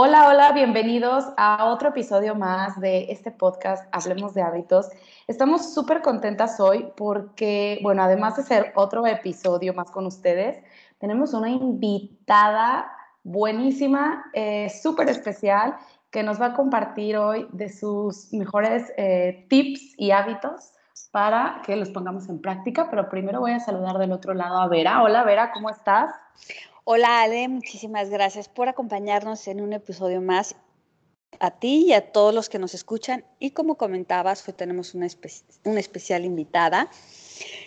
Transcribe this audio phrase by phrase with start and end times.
[0.00, 4.88] Hola, hola, bienvenidos a otro episodio más de este podcast Hablemos de hábitos.
[5.26, 10.62] Estamos súper contentas hoy porque, bueno, además de ser otro episodio más con ustedes,
[10.98, 12.92] tenemos una invitada
[13.24, 15.74] buenísima, eh, súper especial,
[16.12, 20.74] que nos va a compartir hoy de sus mejores eh, tips y hábitos
[21.10, 22.88] para que los pongamos en práctica.
[22.88, 25.02] Pero primero voy a saludar del otro lado a Vera.
[25.02, 26.14] Hola, Vera, ¿cómo estás?
[26.90, 30.56] Hola, Ale, muchísimas gracias por acompañarnos en un episodio más
[31.38, 33.26] a ti y a todos los que nos escuchan.
[33.38, 35.06] Y como comentabas, hoy tenemos una,
[35.64, 36.90] una especial invitada.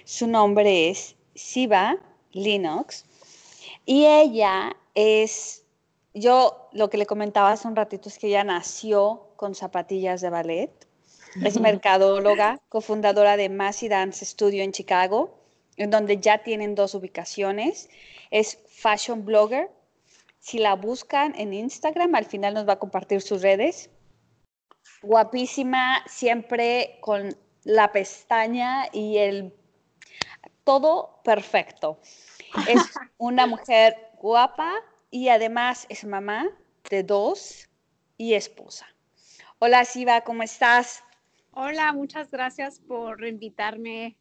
[0.05, 1.99] Su nombre es Siva
[2.31, 3.05] Linux
[3.85, 5.65] y ella es,
[6.15, 10.31] yo lo que le comentaba hace un ratito es que ella nació con zapatillas de
[10.31, 10.87] ballet.
[11.45, 15.37] Es mercadóloga, cofundadora de Massy Dance Studio en Chicago,
[15.77, 17.87] en donde ya tienen dos ubicaciones.
[18.31, 19.69] Es fashion blogger
[20.41, 23.91] si la buscan en Instagram, al final nos va a compartir sus redes.
[25.03, 29.53] Guapísima, siempre con la pestaña y el
[30.63, 31.99] todo perfecto.
[32.67, 32.81] Es
[33.19, 34.73] una mujer guapa
[35.11, 36.49] y además es mamá
[36.89, 37.69] de dos
[38.17, 38.87] y esposa.
[39.59, 41.03] Hola Siva, ¿cómo estás?
[41.51, 44.17] Hola, muchas gracias por invitarme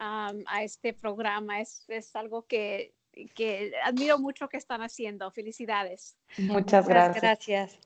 [0.00, 1.60] a este programa.
[1.60, 2.92] Es, es algo que
[3.34, 5.30] que admiro mucho que están haciendo.
[5.30, 6.16] Felicidades.
[6.38, 7.22] Muchas gracias.
[7.22, 7.78] gracias.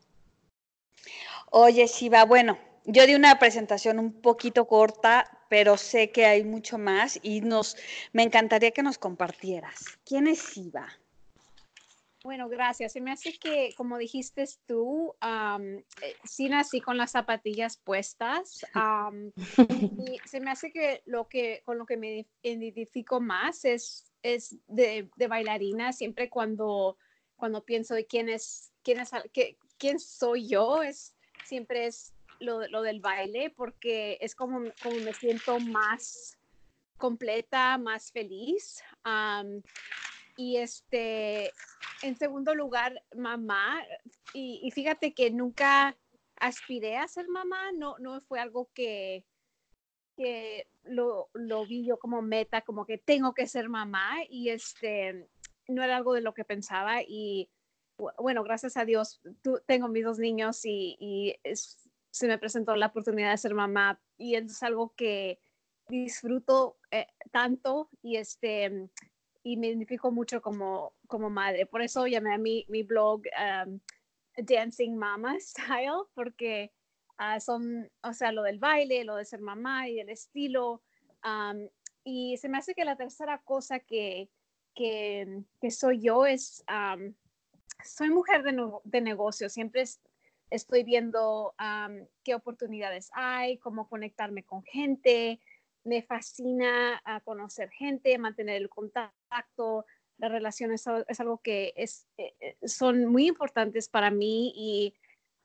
[1.50, 6.78] Oye, Shiva, bueno, yo di una presentación un poquito corta, pero sé que hay mucho
[6.78, 7.77] más y nos,
[8.12, 9.98] me encantaría que nos compartieras.
[10.05, 10.89] ¿Quién es Shiva?
[12.25, 12.92] Bueno, gracias.
[12.92, 18.65] Se me hace que, como dijiste tú, eh, sí nací con las zapatillas puestas.
[19.98, 24.56] y se me hace que lo que con lo que me identifico más es es
[24.66, 26.97] de, bailarina, siempre cuando,
[27.37, 29.10] cuando pienso de quién es, quién es,
[29.78, 35.60] quién soy yo, es, siempre es lo, del baile, porque es como, como me siento
[35.60, 36.38] más
[36.97, 38.82] completa, más feliz.
[40.37, 41.53] Y este,
[42.03, 43.83] en segundo lugar, mamá.
[44.33, 45.97] Y, y, fíjate que nunca
[46.37, 49.25] aspiré a ser mamá, no, no fue algo que,
[50.17, 55.28] que lo, lo, vi yo como meta, como que tengo que ser mamá y este,
[55.69, 57.51] no era algo de lo que pensaba y
[58.19, 59.21] bueno, gracias a Dios,
[59.66, 61.37] tengo mis dos niños y,
[62.11, 65.41] se me presentó la oportunidad de ser mamá y es algo que
[65.89, 68.89] disfruto eh, tanto y este
[69.44, 71.66] y me identifico mucho como, como madre.
[71.66, 73.22] Por eso llamé a mi, mi blog
[73.66, 73.78] um,
[74.37, 76.72] Dancing Mama Style, porque
[77.16, 80.83] Ah, son, o sea, lo del baile, lo de ser mamá y el estilo.
[82.04, 84.28] y se me hace que la tercera cosa que,
[84.75, 86.65] que, que soy yo es,
[87.84, 89.84] soy mujer de, de negocio, siempre
[90.50, 91.54] estoy viendo
[92.25, 95.41] qué oportunidades hay, cómo conectarme con gente,
[95.84, 99.15] me fascina a conocer gente, mantener el contacto,
[100.19, 104.95] las relaciones es algo que es, eh, eh, son muy importantes para mí y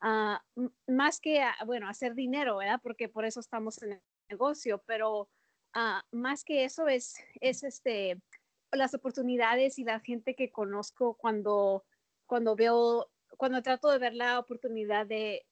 [0.01, 0.41] Ah,
[0.87, 2.79] más que, bueno, hacer dinero, ¿verdad?
[2.81, 5.29] Porque por eso estamos en el negocio, pero
[5.75, 8.21] uh, más que eso es, es este,
[8.71, 11.83] las oportunidades y la gente que conozco cuando,
[12.25, 15.45] cuando veo, cuando trato de ver la oportunidad de,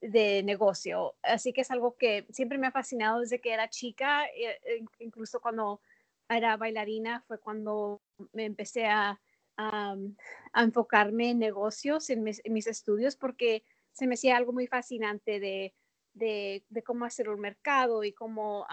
[0.00, 1.16] de, negocio.
[1.22, 4.84] Así que es algo que siempre me ha fascinado desde que era chica, e, e,
[5.00, 5.80] incluso cuando
[6.28, 8.02] era bailarina fue cuando
[8.32, 9.20] me empecé a
[9.58, 9.96] a,
[10.54, 15.74] enfocarme en negocios, en mis, estudios, porque se me hacía algo muy fascinante de,
[16.14, 18.66] de, cómo hacer un mercado y cómo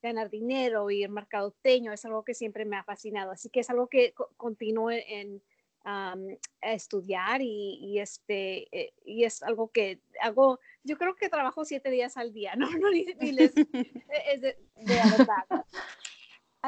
[0.00, 1.12] ganar dinero y el
[1.60, 3.32] teño Es algo que siempre me ha fascinado.
[3.32, 5.42] Así que es algo que continúo en,
[5.84, 6.14] a
[6.60, 12.16] estudiar y, este, eh, y es algo que hago, yo creo que trabajo siete días
[12.16, 12.68] al día, ¿no?
[12.82, 13.52] no ni, les,
[14.26, 15.64] es de, de verdad.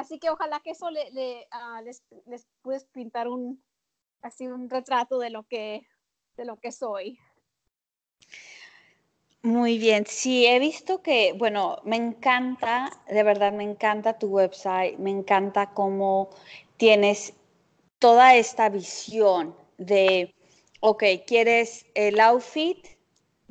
[0.01, 0.87] Así que ojalá que eso
[1.51, 3.63] ah, les, les puedes pintar un,
[4.23, 5.87] así un retrato de lo que,
[6.37, 7.19] de lo que soy.
[9.43, 14.97] Muy bien, sí, he visto que, bueno, me encanta, de verdad me encanta tu website,
[14.97, 16.31] me encanta cómo
[16.77, 17.35] tienes
[17.99, 20.33] toda esta visión de,
[20.79, 22.87] ok, quieres el outfit,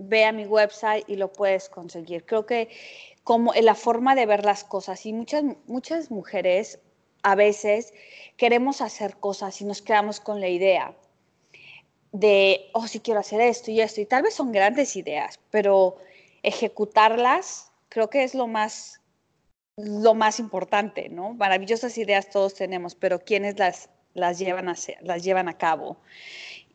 [0.00, 2.24] ve a mi website y lo puedes conseguir.
[2.24, 2.68] Creo que
[3.24, 5.04] como la forma de ver las cosas.
[5.06, 6.80] Y muchas, muchas mujeres
[7.22, 7.92] a veces
[8.36, 10.94] queremos hacer cosas y nos quedamos con la idea
[12.12, 14.00] de, oh, sí quiero hacer esto y esto.
[14.00, 15.96] Y tal vez son grandes ideas, pero
[16.42, 19.00] ejecutarlas creo que es lo más,
[19.76, 21.34] lo más importante, ¿no?
[21.34, 25.98] Maravillosas ideas todos tenemos, pero ¿quiénes las, las, llevan, a las llevan a cabo?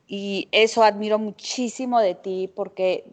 [0.07, 3.06] Y eso admiro muchísimo de ti porque,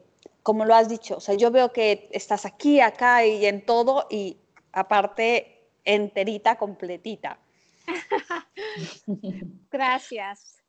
[0.43, 4.07] como lo has dicho, o sea, yo veo que estás aquí, acá y en todo
[4.11, 4.37] y
[4.73, 7.39] aparte enterita, completita.
[9.71, 10.63] Gracias.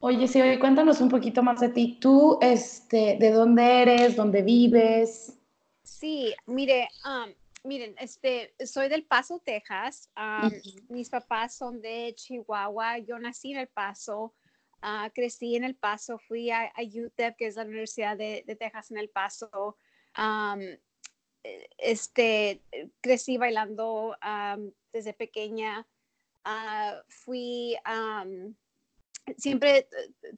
[0.00, 1.96] Oye, sí, cuéntanos un poquito más de ti.
[1.98, 4.16] Tú, este, ¿de dónde eres?
[4.16, 5.38] ¿Dónde vives?
[5.82, 7.32] Sí, mire, um,
[7.66, 10.10] miren, este, soy del Paso, Texas.
[10.14, 10.50] Um,
[10.90, 12.98] mis papás son de Chihuahua.
[12.98, 14.34] Yo nací en El Paso.
[14.84, 16.18] Uh, crecí en El Paso.
[16.18, 19.78] Fui a, UTEP, que es la Universidad de, Texas en El Paso.
[20.18, 20.60] Um,
[21.78, 22.60] este,
[23.00, 24.14] crecí bailando
[24.92, 25.86] desde pequeña.
[26.44, 27.76] Uh, fui,
[29.38, 29.88] siempre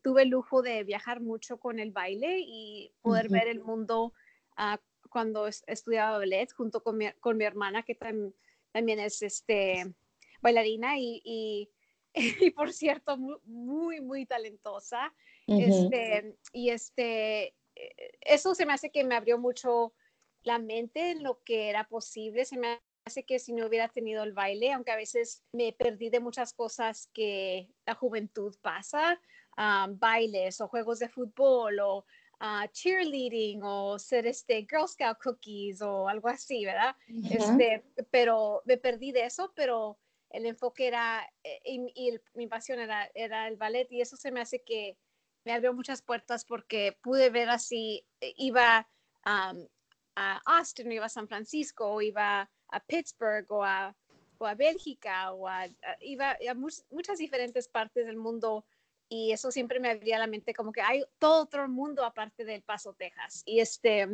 [0.00, 4.12] tuve el lujo de viajar mucho con el baile y poder ver el mundo
[4.58, 4.76] uh,
[5.10, 9.92] cuando estudiaba ballet junto con mi, con mi hermana, que también es este,
[10.40, 11.68] bailarina y, y,
[12.40, 15.12] y por cierto, muy, muy, talentosa.
[15.46, 19.92] este, y este, eh, eso se me hace que me abrió mucho
[20.42, 22.44] la mente en lo que era posible.
[22.44, 26.08] Se me hace que si no hubiera tenido el baile, aunque a veces me perdí
[26.08, 29.20] de muchas cosas que la juventud pasa,
[29.56, 32.06] ah, bailes o juegos de fútbol o
[32.72, 36.94] cheerleading o ser este Girl Scout cookies o algo así, ¿verdad?
[37.30, 39.98] este, pero me perdí de eso, pero
[40.36, 44.40] el enfoque era, eh, y, mi pasión era, era el ballet y eso se me
[44.40, 44.98] hace que
[45.44, 48.86] me abrió muchas puertas porque pude ver así, eh, iba
[49.24, 49.54] a
[50.44, 53.96] Austin, iba a San Francisco, iba a Pittsburgh o a,
[54.38, 55.66] o a Bélgica, o a,
[56.00, 58.66] iba a muchas diferentes partes del mundo
[59.08, 62.62] y eso siempre me abría la mente como que hay todo otro mundo aparte del
[62.62, 63.42] Paso, Texas.
[63.46, 64.06] Y, este,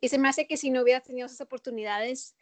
[0.00, 2.34] y se me hace que si no hubiera tenido esas oportunidades,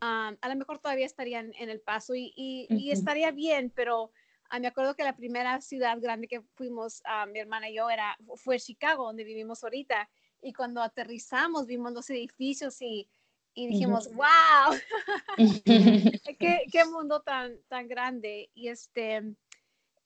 [0.00, 4.68] a lo mejor todavía estaría en, el Paso y, y, estaría bien, pero uh, me
[4.68, 7.02] acuerdo que la primera ciudad grande que fuimos,
[7.32, 10.08] mi hermana y yo, era, fue Chicago, donde vivimos ahorita.
[10.42, 13.08] Y cuando aterrizamos, vimos los edificios y,
[13.54, 14.78] y dijimos, wow,
[16.38, 18.50] ¿Qué, ¿Qué, mundo tan, tan grande.
[18.54, 19.22] Y este,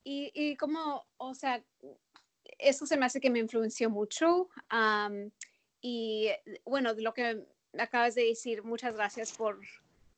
[0.05, 1.63] y, y como, o sea,
[2.59, 4.49] eso se me hace que me influenció mucho.
[5.81, 6.31] y
[6.65, 7.45] bueno, de lo que
[7.79, 9.61] acabas de decir, muchas gracias por,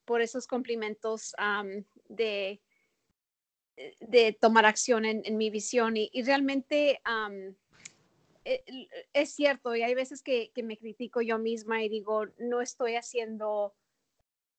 [0.04, 1.34] por esos cumplimientos
[2.08, 2.60] de,
[4.00, 5.96] de tomar acción en, en mi visión.
[5.96, 7.00] Y, y realmente
[8.44, 12.60] e, es cierto, y hay veces que, que, me critico yo misma y digo, no
[12.60, 13.74] estoy haciendo...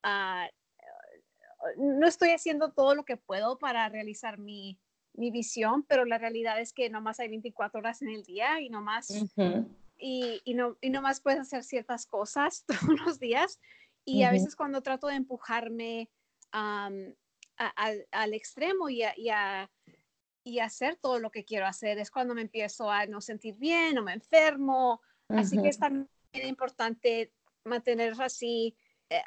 [0.04, 0.48] Uh,
[1.78, 4.78] no estoy haciendo todo lo que puedo para realizar mi,
[5.14, 8.70] mi visión, pero la realidad es que nomás hay 24 horas en el día y
[8.70, 9.14] nomás,
[10.06, 13.60] y, y, no, y nomás puedes hacer ciertas cosas todos los días.
[14.06, 16.10] Y a veces cuando trato de empujarme
[16.52, 19.72] al extremo y a, y, a,
[20.44, 23.98] y hacer todo lo que quiero hacer, es cuando me empiezo a no sentir bien
[23.98, 25.02] o me enfermo.
[25.30, 27.32] Así que es también importante
[27.64, 28.76] mantener así,
[29.10, 29.22] eh,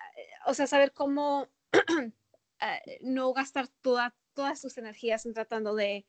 [0.44, 6.06] o sea, saber cómo eh, no gastar toda todas tus energías en tratando de,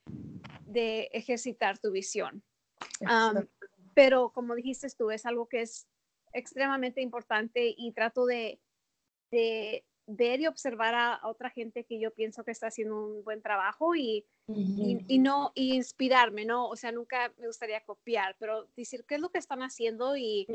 [0.66, 2.44] de ejercitar tu visión.
[3.98, 5.88] Pero como dijiste tú, es algo que es
[6.32, 8.60] extremadamente importante y trato de,
[9.32, 13.42] de ver y observar a, otra gente que yo pienso que está haciendo un buen
[13.42, 16.70] trabajo y, y, no y inspirarme, ¿no?
[16.70, 20.46] O sea, nunca me gustaría copiar, pero decir qué es lo que están haciendo y,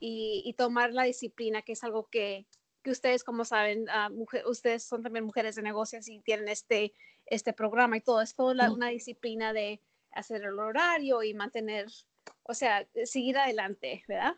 [0.00, 2.48] y, y tomar la disciplina, que es algo que,
[2.82, 6.92] que ustedes, como saben, uh, ustedes son también mujeres de negocios y tienen este,
[7.26, 8.20] este programa y todo.
[8.20, 9.80] Es toda una disciplina de
[10.10, 11.86] hacer el horario y mantener,
[12.42, 14.34] o sea, seguir adelante, ¿verdad?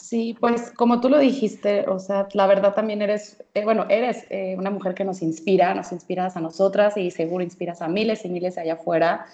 [0.00, 4.26] Sí, pues como tú lo dijiste, o sea, la verdad también eres, eh, bueno, eres
[4.30, 8.24] eh, una mujer que nos inspira, nos inspiras a nosotras y seguro inspiras a miles
[8.24, 9.26] y miles allá afuera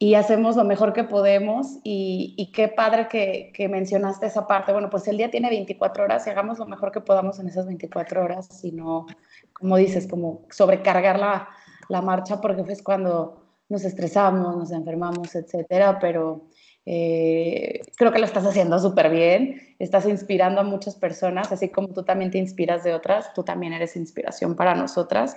[0.00, 4.72] y hacemos lo mejor que podemos y, qué padre que, que, mencionaste esa parte.
[4.72, 7.66] Bueno, pues el día tiene 24 horas y hagamos lo mejor que podamos en esas
[7.66, 9.06] 24 horas, sino,
[9.52, 11.48] como dices, como sobrecargar la,
[11.88, 16.46] la marcha porque es cuando nos estresamos, nos enfermamos, etcétera, pero
[16.90, 21.88] eh, creo que lo estás haciendo súper bien, estás inspirando a muchas personas, así como
[21.88, 25.36] tú también te inspiras de otras, tú también eres inspiración para nosotras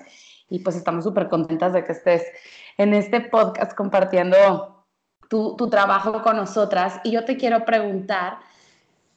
[0.49, 2.23] y pues estamos súper contentas de que estés
[2.77, 4.85] en este podcast compartiendo
[5.29, 7.01] tu, tu, trabajo con nosotras.
[7.03, 8.37] Y yo te quiero preguntar,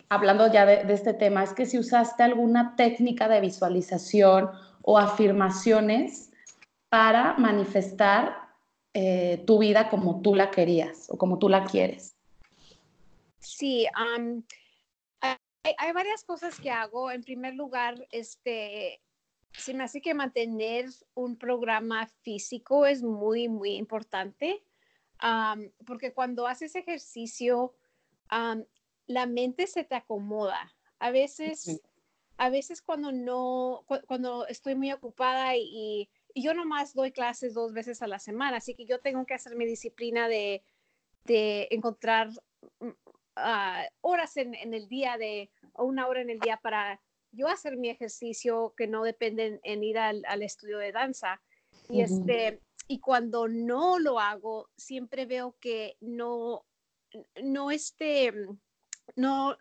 [0.09, 4.51] hablando ya de, este tema, es que si usaste alguna técnica de visualización
[4.83, 6.33] o afirmaciones
[6.89, 8.35] para manifestar
[8.93, 12.14] eh, tu vida como tú la querías o como tú la quieres.
[13.45, 13.87] Sí,
[15.63, 17.11] hay, varias cosas que hago.
[17.11, 19.03] En primer lugar, este,
[19.53, 24.65] se me hace que mantener un programa físico es muy, muy importante,
[25.87, 27.75] porque cuando haces ejercicio,
[29.07, 30.75] la mente se te acomoda.
[30.99, 31.83] A veces,
[32.37, 38.03] a veces cuando no, cuando estoy muy ocupada y, yo nomás doy clases dos veces
[38.03, 40.65] a la semana, así que yo tengo que hacer mi disciplina de,
[41.27, 42.31] de encontrar
[43.37, 47.01] ah, horas en, en, el día de, o una hora en el día para
[47.33, 51.41] yo hacer mi ejercicio que no depende en, ir al, al, estudio de danza.
[51.89, 56.65] Y, este, y cuando no lo hago, siempre veo que no,
[57.43, 58.33] no, este,
[59.17, 59.57] no,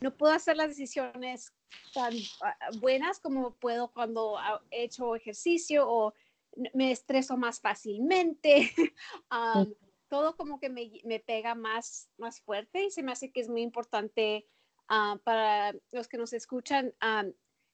[0.00, 1.52] no puedo hacer las decisiones
[1.94, 2.12] tan
[2.42, 4.36] ah, buenas como puedo cuando
[4.70, 6.12] he hecho ejercicio o
[6.74, 8.72] me estreso más fácilmente.
[10.12, 13.48] todo como que me, me, pega más, más fuerte y se me hace que es
[13.48, 14.46] muy importante
[14.86, 16.94] ah, para los que nos escuchan.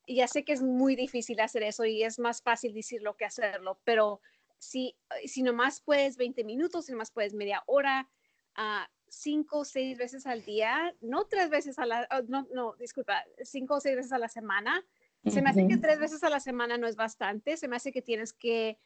[0.06, 3.24] y ya sé que es muy difícil hacer eso y es más fácil decirlo que
[3.24, 4.20] hacerlo, pero
[4.56, 8.08] si, si nomás puedes 20 minutos, si nomás puedes media hora,
[8.56, 12.76] uh, cinco o seis veces al día, no tres veces a la, oh, no, no,
[12.78, 14.86] disculpa, cinco o seis veces a la semana.
[15.26, 17.90] Se me hace que tres veces a la semana no es bastante, se me hace
[17.90, 18.78] que tienes que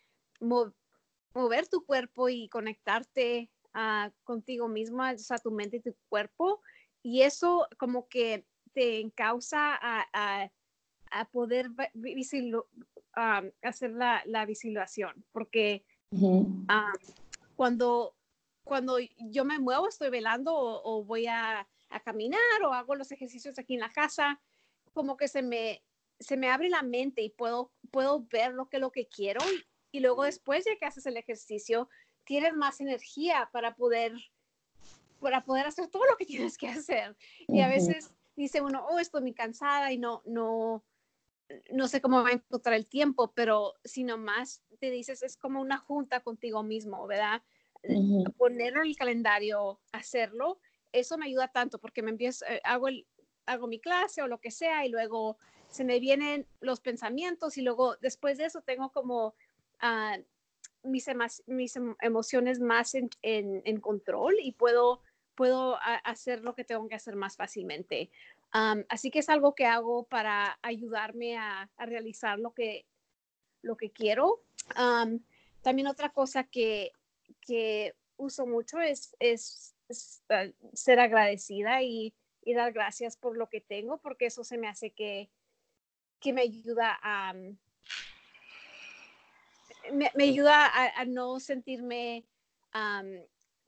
[1.35, 6.63] mover tu cuerpo y conectarte uh, contigo misma, o sea, tu mente y tu cuerpo,
[7.03, 10.51] y eso como que te encausa a, a,
[11.11, 11.71] a poder
[13.63, 15.85] hacer la, la visualización, porque
[17.57, 18.15] cuando
[18.65, 21.67] cuando yo me muevo, estoy velando o, voy a,
[22.05, 24.41] caminar o hago los ejercicios aquí en la casa,
[24.95, 25.85] como que se me,
[26.19, 29.41] se me abre la mente y puedo, puedo ver lo que, lo que quiero
[29.93, 31.89] y, luego después de que haces el ejercicio,
[32.25, 34.13] tienes más energía para poder,
[35.21, 37.17] para poder hacer todo lo que tienes que hacer.
[37.49, 40.85] Y a veces dice uno, oh, estoy muy cansada y no, no,
[41.71, 45.61] no sé cómo va a encontrar el tiempo, pero si nomás te dices, es como
[45.61, 47.43] una junta contigo mismo, ¿verdad?
[48.39, 50.61] ponerlo en el calendario, hacerlo,
[50.93, 53.07] eso me ayuda tanto porque me empiezo, eh, hago, el,
[53.47, 57.63] hago mi clase o lo que sea y luego se me vienen los pensamientos y
[57.63, 59.35] luego después de eso tengo como
[59.83, 60.19] ah,
[60.83, 65.03] mis, em, emociones más en, control y puedo,
[65.35, 68.11] puedo hacer lo que tengo que hacer más fácilmente.
[68.89, 72.87] así que es algo que hago para ayudarme a, realizar lo que,
[73.63, 74.43] lo que quiero.
[75.63, 76.93] también otra cosa que
[77.43, 79.75] que uso mucho es, es,
[80.31, 84.69] ah, ser agradecida y, y, dar gracias por lo que tengo, porque eso se me
[84.69, 85.31] hace que,
[86.21, 87.35] que me ayuda a...
[89.93, 92.25] Me, me ayuda a, no sentirme,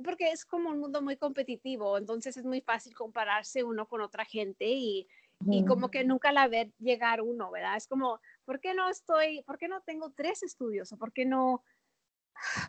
[0.05, 4.25] porque es como un mundo muy competitivo, entonces es muy fácil compararse uno con otra
[4.25, 5.07] gente y,
[5.47, 7.77] y como que nunca la ver llegar uno, ¿verdad?
[7.77, 11.25] Es como, ¿por qué no estoy, por qué no tengo tres estudios o por qué
[11.27, 11.63] no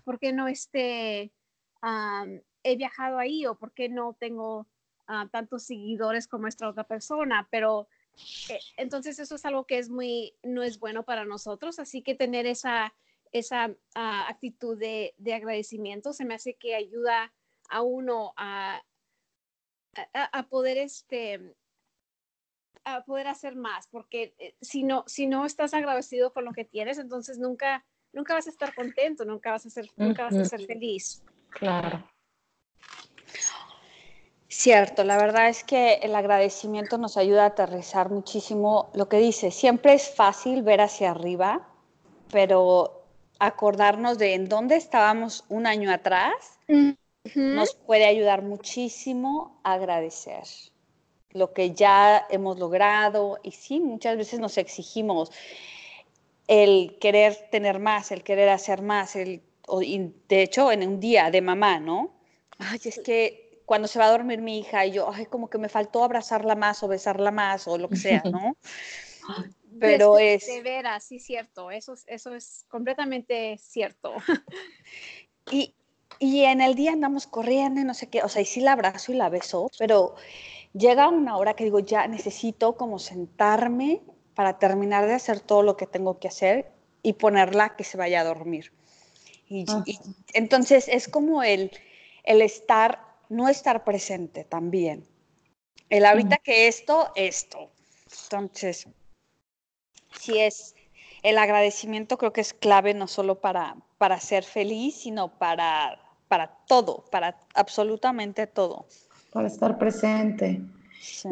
[0.03, 1.31] ¿por qué no este,
[2.63, 4.67] he viajado ahí o por qué no tengo
[5.07, 7.47] ah, tantos seguidores como esta otra persona?
[7.51, 7.87] Pero
[8.49, 12.15] eh, entonces eso es algo que es muy, no es bueno para nosotros, así que
[12.15, 12.93] tener esa,
[13.37, 17.33] esa ah, actitud de, de, agradecimiento se me hace que ayuda
[17.69, 18.81] a uno a,
[20.13, 21.55] a, poder este
[22.85, 26.65] a poder hacer más, porque eh, si no, si no estás agradecido con lo que
[26.65, 30.45] tienes, entonces nunca, nunca vas a estar contento, nunca vas a ser, nunca vas a
[30.45, 31.23] ser feliz.
[31.49, 32.07] Claro.
[34.47, 39.51] Cierto, la verdad es que el agradecimiento nos ayuda a aterrizar muchísimo lo que dice.
[39.51, 41.67] Siempre es fácil ver hacia arriba,
[42.31, 43.04] pero
[43.39, 46.59] acordarnos de en dónde estábamos un año atrás
[47.33, 50.43] nos puede ayudar muchísimo a agradecer
[51.31, 55.31] lo que ya hemos logrado y sí, muchas veces nos exigimos
[56.47, 59.41] el querer tener más, el querer hacer más, el,
[60.29, 62.13] de hecho en un día de mamá, ¿no?
[62.57, 65.57] Ay, es que cuando se va a dormir mi hija y yo, ay, como que
[65.57, 68.55] me faltó abrazarla más o besarla más o lo que sea, ¿no?
[69.79, 70.45] Pero es...
[70.45, 74.13] De veras, sí, cierto, eso, eso es completamente cierto.
[75.51, 75.73] y,
[76.19, 79.11] y en el día andamos corriendo no sé qué, o sea, y sí la abrazo
[79.11, 80.15] y la beso, pero
[80.73, 84.01] llega una hora que digo, ya necesito como sentarme
[84.33, 88.21] para terminar de hacer todo lo que tengo que hacer y ponerla que se vaya
[88.21, 88.71] a dormir.
[89.47, 89.65] Y,
[90.33, 91.71] entonces es como el,
[92.23, 95.05] el estar, no estar presente también.
[95.89, 97.69] El ahorita que esto, esto.
[98.23, 98.87] Entonces,
[100.19, 100.75] sí es,
[101.23, 106.57] el agradecimiento creo que es clave no solo para, para ser feliz, sino para, para
[106.67, 108.85] todo, para absolutamente todo.
[109.31, 110.61] Para estar presente.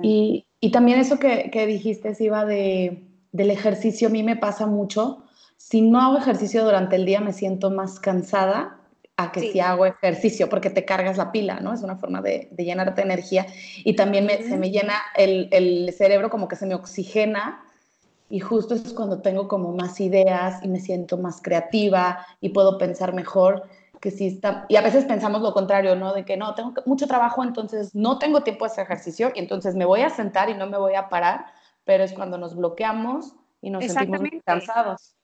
[0.02, 4.68] Y, y, también eso que, que dijiste, Siva, de, del ejercicio, a mí me pasa
[4.68, 5.24] mucho.
[5.58, 8.80] Si no hago ejercicio durante el día, me siento más cansada
[9.16, 11.74] a que si hago ejercicio, porque te cargas la pila, ¿no?
[11.74, 13.46] Es una forma de, de llenarte de energía.
[13.84, 17.63] Y también se me llena el, el, cerebro, como que se me oxigena.
[18.34, 22.80] Y justo es cuando tengo como más ideas y me siento más creativa y puedo
[22.80, 23.70] pensar mejor.
[24.02, 26.16] Que si está, y a veces pensamos lo contrario, ¿no?
[26.16, 29.76] De que no, tengo mucho trabajo, entonces no tengo tiempo de hacer ejercicio y entonces
[29.76, 31.46] me voy a sentar y no me voy a parar,
[31.84, 35.16] pero es cuando nos bloqueamos y nos sentimos cansados.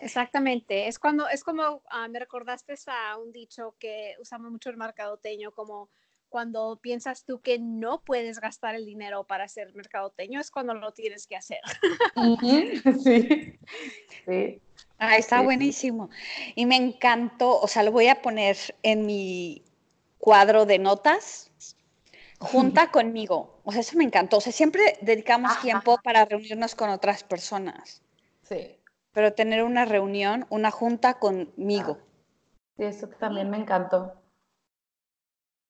[0.00, 4.78] Exactamente, es cuando, es como, ah, me recordaste a un dicho que usamos mucho el
[4.78, 5.90] mercadoteño, como
[6.36, 10.92] cuando piensas tú que no puedes gastar el dinero para ser mercadoteño, es cuando lo
[10.92, 11.60] tienes que hacer.
[13.02, 13.58] Sí,
[14.26, 14.60] sí.
[14.98, 16.10] Ah, está buenísimo.
[16.54, 19.64] Y me encantó, o sea, lo voy a poner en mi
[20.18, 21.50] cuadro de notas,
[22.38, 23.62] junta conmigo.
[23.64, 24.36] O sea, eso me encantó.
[24.36, 28.02] O sea, siempre dedicamos tiempo para reunirnos con otras personas.
[28.42, 28.76] Sí
[29.16, 31.96] pero tener una reunión, una junta conmigo.
[32.76, 34.12] Sí, eso también me encantó.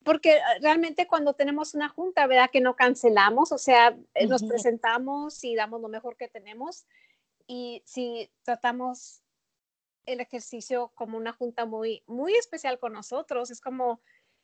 [0.07, 2.49] Porque eh, realmente cuando tenemos una junta, ¿verdad?
[2.53, 6.87] Que no cancelamos, o sea, eh, nos presentamos y damos lo mejor que tenemos.
[7.49, 9.21] Y si tratamos
[10.05, 14.01] el ejercicio como una junta muy, muy especial con nosotros, es como,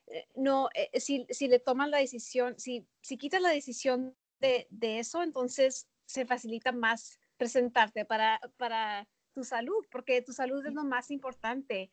[0.09, 4.99] eh, no, si, si, le toman la decisión, si, si quitas la decisión de, de
[4.99, 10.83] eso, entonces se facilita más presentarte para, para tu salud, porque tu salud es lo
[10.83, 11.93] más importante.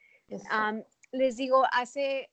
[1.11, 2.29] Les digo, hace,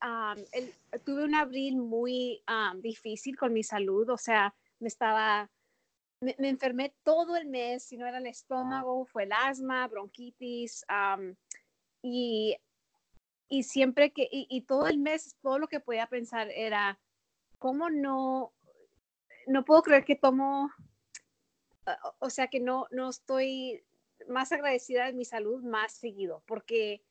[1.05, 2.43] tuve un abril muy
[2.79, 5.51] difícil con mi salud, o sea, me estaba,
[6.21, 10.85] me, enfermé todo el mes, si no era el estómago, fue el asma, bronquitis,
[12.03, 12.57] y,
[13.49, 16.99] y siempre que, y, y, todo el mes, todo lo que podía pensar era,
[17.59, 18.53] ¿cómo no,
[19.47, 20.71] no puedo creer que tomo
[22.19, 23.85] o sea que no, no estoy
[24.29, 27.03] más agradecida de mi salud más seguido, porque,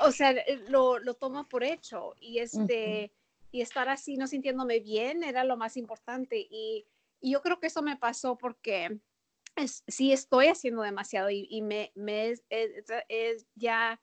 [0.00, 0.34] o sea,
[0.68, 3.12] lo, lo, tomo por hecho y, este,
[3.50, 6.46] y estar así, no sintiéndome bien, era lo más importante.
[6.50, 6.86] Y,
[7.20, 8.98] yo creo que eso me pasó porque
[9.88, 14.00] sí estoy haciendo demasiado y, me, me he, ya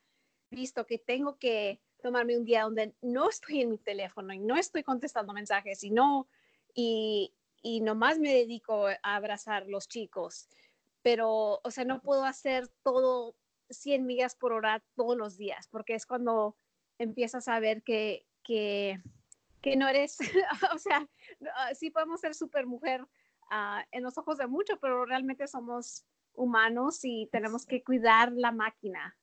[0.50, 4.56] visto que tengo que tomarme un día donde no estoy en mi teléfono y no
[4.56, 6.26] estoy contestando mensajes y no,
[6.74, 10.48] y, y nomás me dedico a abrazar los chicos.
[11.02, 13.36] Pero, o sea, no puedo hacer todo
[13.72, 16.56] 100 millas por hora todos los días, porque es cuando
[16.98, 19.00] empiezas a ver que, que,
[19.76, 20.18] no eres,
[20.74, 21.08] o sea,
[21.56, 23.04] ah, sí podemos ser súper mujer
[23.50, 26.04] ah, en los ojos de mucho, pero realmente somos
[26.34, 29.16] humanos y tenemos que cuidar la máquina.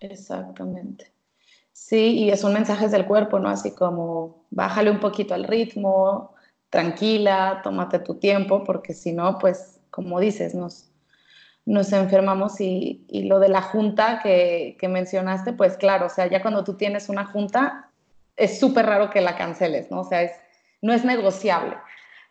[0.00, 1.12] Exactamente.
[1.72, 3.48] Sí, y son mensajes del cuerpo, ¿no?
[3.48, 6.34] Así como bájale un poquito al ritmo,
[6.70, 10.87] tranquila, tómate tu tiempo, porque si no, pues, como dices, nos,
[11.68, 16.26] nos enfermamos y, y lo de la junta que, que, mencionaste, pues claro, o sea,
[16.26, 17.90] ya cuando tú tienes una junta,
[18.36, 20.00] es súper raro que la canceles, ¿no?
[20.00, 20.32] O sea, es,
[20.80, 21.76] no es negociable.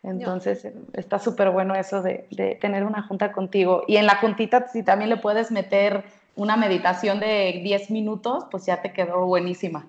[0.02, 3.84] Entonces, está súper bueno eso de, de, tener una junta contigo.
[3.86, 6.02] Y en la juntita, si también le puedes meter
[6.34, 9.86] una meditación de 10 minutos, pues ya te quedó buenísima,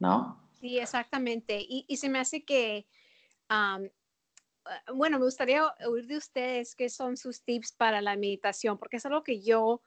[0.00, 0.40] ¿no?
[0.60, 1.60] Sí, exactamente.
[1.60, 2.86] Y, y se me hace que
[4.94, 9.06] bueno, me gustaría oír de ustedes qué son sus tips para la meditación, porque es
[9.06, 9.82] algo que yo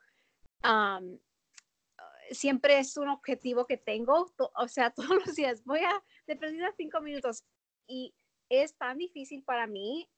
[2.31, 6.73] siempre es un objetivo que tengo, o sea, todos los días voy a, de perdida
[6.75, 7.43] cinco minutos
[7.88, 8.13] y
[8.49, 10.09] es tan difícil para mí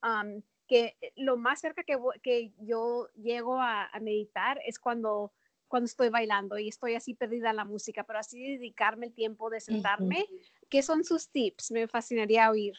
[0.67, 5.33] que lo más cerca que, que yo llego a, meditar es cuando,
[5.67, 9.49] cuando estoy bailando y estoy así perdida en la música, pero así dedicarme el tiempo
[9.49, 10.27] de sentarme.
[10.69, 11.71] ¿Qué son sus tips?
[11.71, 12.75] Me fascinaría oír.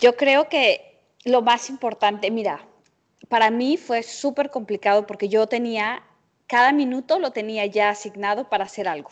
[0.00, 2.66] Yo creo que lo más importante, mira,
[3.28, 6.02] para mí fue súper complicado porque yo tenía,
[6.46, 9.10] cada minuto lo tenía ya asignado para hacer algo.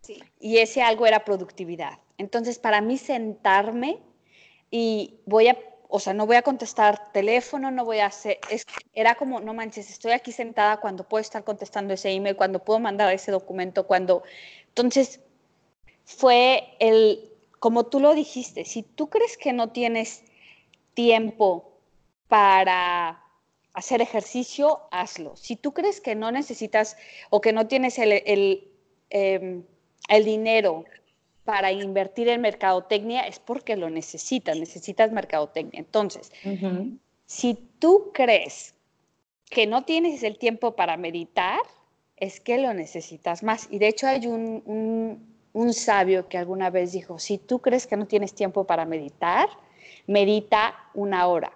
[0.00, 0.22] Sí.
[0.40, 1.98] Y ese algo era productividad.
[2.18, 3.98] Entonces, para mí sentarme
[4.70, 5.58] y voy a,
[5.88, 9.54] o sea, no voy a contestar teléfono, no voy a hacer, es, era como, no
[9.54, 13.86] manches, estoy aquí sentada cuando puedo estar contestando ese email, cuando puedo mandar ese documento,
[13.86, 14.22] cuando...
[14.68, 15.20] Entonces,
[16.04, 17.33] fue el
[17.64, 20.22] como tú lo dijiste, si tú crees que no tienes
[20.92, 21.72] tiempo
[22.28, 23.24] para
[23.72, 25.34] hacer ejercicio, hazlo.
[25.36, 26.98] Si tú crees que no necesitas
[27.30, 28.70] o que no tienes el, el,
[29.08, 29.64] em,
[30.26, 30.84] dinero
[31.46, 35.80] para invertir en mercadotecnia es porque lo necesitas, necesitas mercadotecnia.
[35.80, 36.32] Entonces,
[37.24, 38.74] si tú crees
[39.48, 41.60] que no tienes el tiempo para meditar,
[42.18, 43.68] es que lo necesitas más.
[43.70, 45.33] Y de hecho hay un, un
[45.72, 49.48] sabio que alguna vez dijo, si tú crees que no tienes tiempo para meditar,
[50.06, 51.52] medita una hora.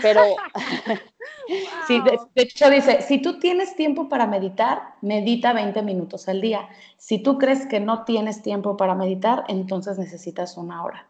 [0.00, 0.22] Pero,
[1.86, 6.68] sí, de, hecho dice, si tú tienes tiempo para meditar, medita 20 minutos al día.
[6.96, 11.08] Si tú crees que no tienes tiempo para meditar, entonces necesitas una hora.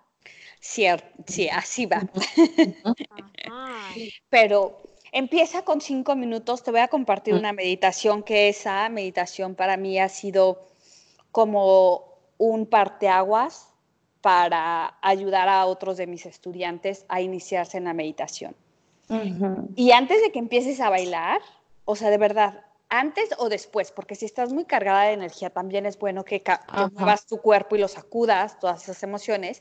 [0.61, 2.03] Cierto, sí, así va.
[4.31, 4.81] Pero
[5.13, 6.63] empieza con cinco minutos.
[6.63, 10.74] Te voy a compartir una meditación que esa meditación para mí ha sido
[11.35, 12.05] como
[12.39, 13.69] un parteaguas
[14.21, 18.55] para ayudar a otros de mis estudiantes a iniciarse en la meditación.
[19.75, 21.41] Y antes de que empieces a bailar,
[21.87, 25.87] o sea, de verdad, antes o después, porque si estás muy cargada de energía, también
[25.87, 26.53] es bueno que, que
[26.93, 29.61] muevas tu cuerpo y lo sacudas, todas esas emociones.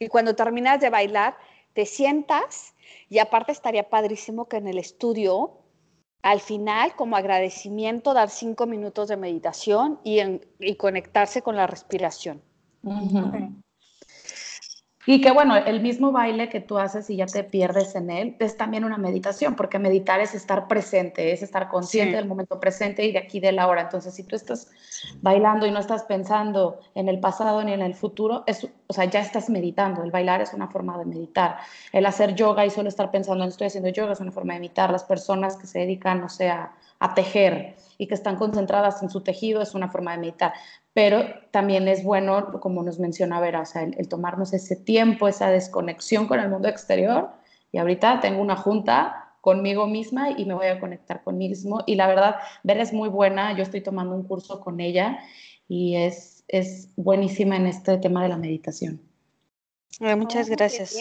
[0.00, 1.36] Y cuando terminas de bailar,
[1.72, 2.74] te sientas
[3.08, 5.52] y aparte estaría padrísimo que en el estudio,
[6.26, 12.42] al final, como agradecimiento, dar cinco minutos de meditación y, conectarse con la respiración.
[15.08, 18.36] Y que bueno, el mismo baile que tú haces y ya te pierdes en él
[18.40, 23.04] es también una meditación, porque meditar es estar presente, es estar consciente del momento presente
[23.04, 23.82] y de aquí de la hora.
[23.82, 24.68] Entonces, si tú estás
[25.22, 29.04] bailando y no estás pensando en el pasado ni en el futuro, es, o sea,
[29.04, 30.02] ya estás meditando.
[30.02, 31.58] El bailar es una forma de meditar.
[31.92, 34.60] El hacer yoga y solo estar pensando en estoy haciendo yoga es una forma de
[34.60, 34.90] meditar.
[34.90, 39.20] Las personas que se dedican, o sea, a tejer y que están concentradas en su
[39.20, 40.52] tejido es una forma de meditar
[40.96, 45.50] pero también es bueno, como nos menciona Vera, o sea, el, tomarnos ese tiempo, esa
[45.50, 47.28] desconexión con el mundo exterior.
[47.70, 51.82] Y ahorita tengo una junta conmigo misma y me voy a conectar conmigo mismo.
[51.84, 55.18] Y la verdad, Vera es muy buena, yo estoy tomando un curso con ella
[55.68, 58.98] y es, es buenísima en este tema de la meditación.
[60.00, 60.96] muchas oh, gracias.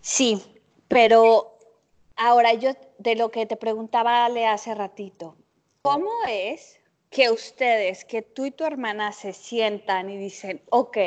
[0.00, 0.40] Sí,
[0.86, 1.58] pero
[2.14, 5.34] ahora yo de lo que te preguntaba Ale hace ratito,
[5.82, 6.78] ¿cómo es
[7.14, 10.98] que ustedes, que tú y tu hermana se sientan y dicen, ok,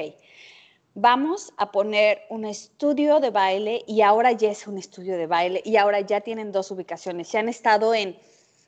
[0.94, 5.62] vamos a poner un estudio de baile y ahora ya es un estudio de baile
[5.66, 7.28] y ahora ya tienen dos ubicaciones.
[7.28, 8.18] Se han estado en,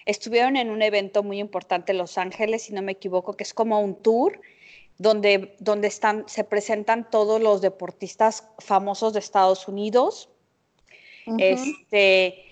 [0.06, 3.54] estuvieron en un evento muy importante en Los Ángeles, si no me equivoco, que es
[3.54, 4.41] como un tour
[4.97, 10.28] donde, donde están, se presentan todos los deportistas famosos de Estados Unidos.
[11.38, 12.48] Este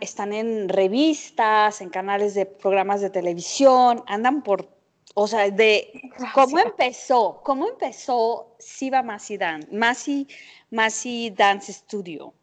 [0.00, 4.68] están en revistas, en canales de programas de televisión, andan por,
[5.14, 10.26] o sea, de cómo empezó, cómo empezó Siva Masi Dan, Masi,
[10.70, 12.34] Masi Dance Studio.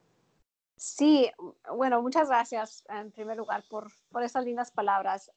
[0.78, 1.32] Sí,
[1.74, 5.32] bueno, muchas gracias en primer lugar por, por esas lindas palabras.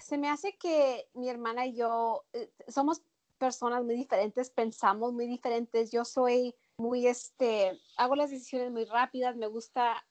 [0.00, 3.02] se me hace que mi hermana y yo eh, somos
[3.38, 5.90] personas muy diferentes, pensamos muy diferentes.
[5.90, 10.04] Yo soy muy, este, hago las decisiones muy rápidas, me gusta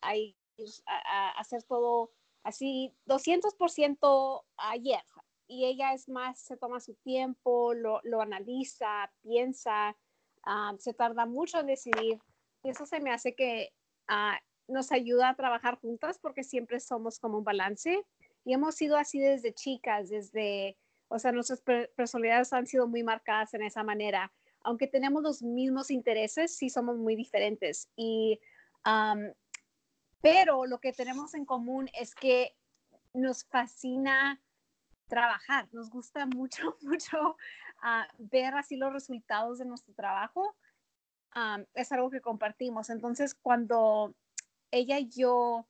[1.38, 2.12] hacer todo
[2.43, 5.04] así 200% ayer.
[5.47, 9.95] Y ella es más, se toma su tiempo, lo, analiza, piensa,
[10.43, 12.19] ah, se tarda mucho en decidir.
[12.63, 13.71] Y eso se me hace que
[14.08, 18.06] ah, nos ayuda a trabajar juntas porque siempre somos como un balance.
[18.43, 20.78] Y hemos sido así desde chicas, desde,
[21.10, 21.62] o sea, nuestras
[21.95, 24.32] personalidades han sido muy marcadas en esa manera
[24.65, 27.88] aunque tenemos los mismos intereses, sí somos muy diferentes.
[27.95, 28.39] Y,
[30.21, 32.56] pero lo que tenemos en común es que
[33.13, 34.41] nos fascina
[35.08, 37.38] trabajar, nos gusta mucho, mucho
[37.82, 40.56] ah, ver así los resultados de nuestro trabajo.
[41.75, 42.89] es algo que compartimos.
[42.89, 44.15] Entonces, cuando
[44.71, 45.67] ella y yo,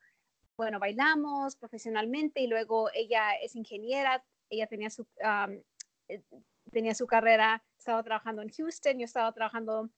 [0.55, 5.05] bueno, bailamos profesionalmente y luego ella es ingeniera, ella tenía su,
[6.07, 6.23] eh,
[6.71, 9.91] tenía su carrera estaba trabajando en Houston, yo estaba trabajando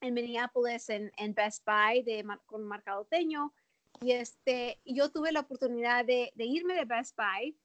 [0.00, 3.52] en Minneapolis en, en Best Buy de, con marcadoteño.
[4.00, 7.58] Y este, yo tuve la oportunidad de, de irme de Best Buy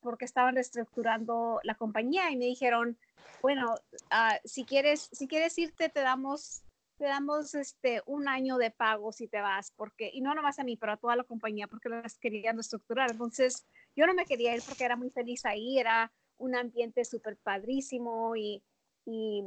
[0.00, 2.98] porque estaban reestructurando la compañía y me dijeron,
[3.42, 6.62] bueno, uh, si, quieres, si quieres irte, te damos,
[6.96, 10.64] te damos este, un año de pago si te vas, porque, y no nomás a
[10.64, 13.10] mí, pero a toda la compañía, porque las querían reestructurar.
[13.10, 17.36] Entonces, yo no me quería ir porque era muy feliz ahí, era un ambiente súper
[17.36, 18.62] padrísimo y,
[19.04, 19.44] y,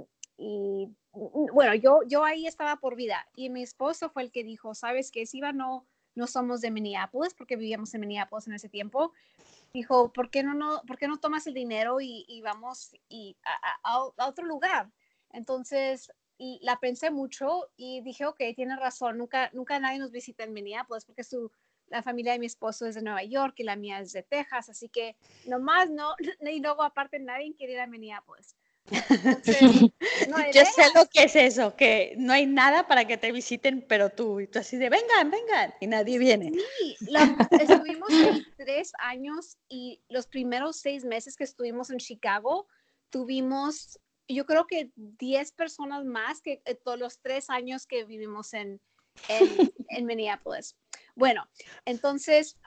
[1.53, 5.11] bueno, yo, yo ahí estaba por vida y mi esposo fue el que dijo, sabes
[5.11, 9.13] que si no, no somos de Minneapolis porque vivíamos en Minneapolis en ese tiempo.
[9.73, 13.35] Dijo, ¿por qué no, no, ¿por qué no tomas el dinero y, vamos y
[13.83, 14.91] a, otro lugar?
[15.31, 16.11] Entonces,
[16.61, 21.05] la pensé mucho y dije, ok, tiene razón, nunca, nunca nadie nos visita en Minneapolis
[21.05, 21.51] porque su,
[21.87, 24.69] la familia de mi esposo es de Nueva York y la mía es de Texas,
[24.69, 25.15] así que
[25.45, 28.55] nomás no, y luego aparte nadie quiere ir a Minneapolis.
[28.91, 34.09] Yo sé lo que es eso, que no hay nada para que te visiten, pero
[34.09, 36.51] tú, y tú así de, vengan, vengan, y nadie viene.
[36.51, 36.97] Sí,
[37.51, 38.09] estuvimos
[38.57, 42.67] tres años y los primeros seis meses que estuvimos en Chicago,
[43.09, 48.53] tuvimos, yo creo que 10 personas más que eh, todos los tres años que vivimos
[48.53, 48.81] en,
[49.29, 50.75] en, Minneapolis.
[51.15, 51.47] Bueno,
[51.85, 52.57] entonces,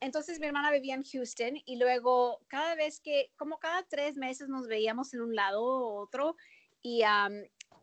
[0.00, 4.48] entonces mi hermana vivía en Houston y luego cada vez que, como cada tres meses
[4.48, 6.36] nos veíamos en un lado u otro
[6.80, 7.02] y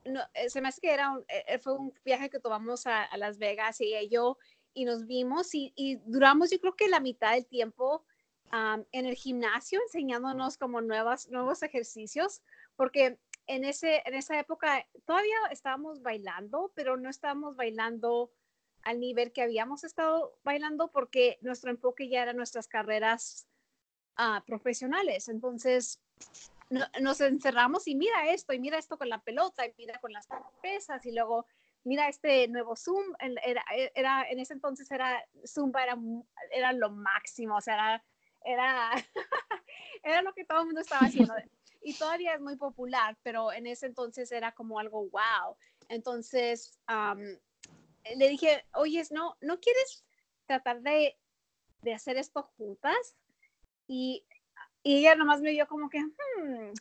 [0.06, 3.10] no, eh, se me hace que era eh, eh, fue un viaje que tomamos a,
[3.18, 4.38] Las Vegas y yo
[4.74, 8.06] y nos vimos y, duramos yo creo que la mitad del tiempo
[8.52, 12.42] en el gimnasio enseñándonos como nuevas, nuevos ejercicios
[12.76, 18.32] porque en, ese, en esa época todavía estábamos bailando, pero no estábamos bailando
[18.84, 23.48] al nivel que habíamos estado bailando porque nuestro enfoque ya era nuestras carreras
[24.16, 25.28] ah, profesionales.
[25.30, 26.02] Entonces
[27.00, 30.28] nos encerramos y mira esto, y mira esto con la pelota, y mira con las
[30.62, 31.46] pesas, y luego
[31.84, 33.16] mira este nuevo Zoom.
[33.20, 33.64] Era,
[33.96, 35.98] era en ese entonces era Zumba, era,
[36.52, 38.06] era lo máximo, o sea, era,
[38.46, 38.92] era,
[40.04, 41.34] era lo que todo el mundo estaba haciendo.
[41.82, 45.56] Y todavía es muy popular, pero en ese entonces era como algo wow.
[45.88, 46.78] Entonces,
[48.16, 50.04] le dije, oye, ¿no, ¿no quieres
[50.46, 51.18] tratar de,
[51.82, 53.16] de hacer esto juntas?
[53.88, 54.26] Y,
[54.84, 56.74] y, ella nomás me vio como que, hmm".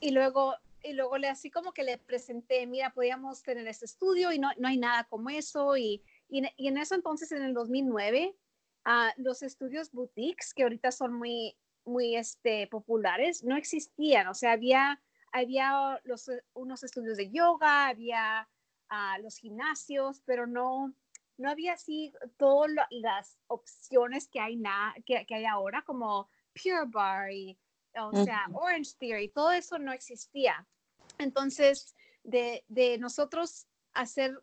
[0.00, 4.32] y luego, y luego le así como que le presenté, mira, podíamos tener este estudio
[4.32, 5.76] y no, no hay nada como eso.
[5.76, 8.36] Y, y, en eso entonces, en el 2009,
[8.84, 14.28] ah, los estudios boutiques, que ahorita son muy, muy este, populares, no existían.
[14.28, 18.48] O sea, había, había los, unos estudios de yoga, había
[18.90, 20.92] a los gimnasios, pero no,
[21.38, 24.60] no había así todas las opciones que hay,
[25.06, 27.56] que, que, hay ahora, como Pure Bar y,
[27.98, 30.66] o sea, Orange Theory, todo eso no existía.
[31.18, 34.38] Entonces, de, de nosotros hacer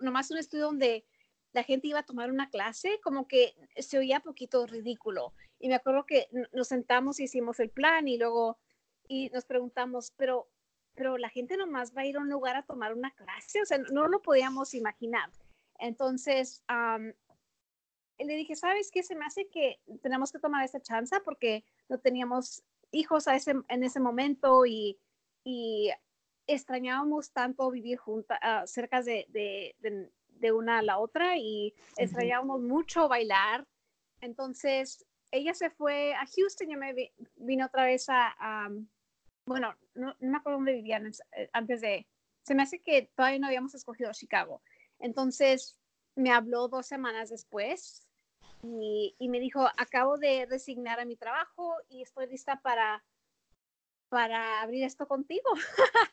[0.00, 1.06] nomás un estudio donde
[1.52, 5.32] la gente iba a tomar una clase, como que se oía poquito ridículo.
[5.58, 8.58] Y me acuerdo que nos sentamos y hicimos el plan y luego
[9.08, 10.48] y nos preguntamos, pero
[10.96, 13.66] pero la gente nomás va a ir a un lugar a tomar una clase, o
[13.66, 15.30] sea, no lo podíamos imaginar.
[15.78, 16.64] Entonces,
[18.18, 19.02] le dije, ¿sabes qué?
[19.02, 23.54] Se me hace que tenemos que tomar esa chance porque no teníamos hijos a ese,
[23.68, 24.98] en ese momento y,
[25.44, 25.90] y
[26.46, 32.60] extrañábamos tanto vivir juntas, uh, cerca de, de, de, una a la otra y extrañábamos
[32.60, 33.66] mucho bailar.
[34.20, 38.70] Entonces, ella se fue a Houston, y me vino otra vez a,
[39.46, 42.06] bueno, no, me acuerdo dónde vivían eh, antes de,
[42.42, 44.60] se me hace que todavía no habíamos escogido Chicago.
[44.98, 45.78] Entonces
[46.14, 48.06] me habló dos semanas después
[48.62, 53.04] y, y, me dijo, acabo de resignar a mi trabajo y estoy lista para,
[54.08, 55.48] para abrir esto contigo.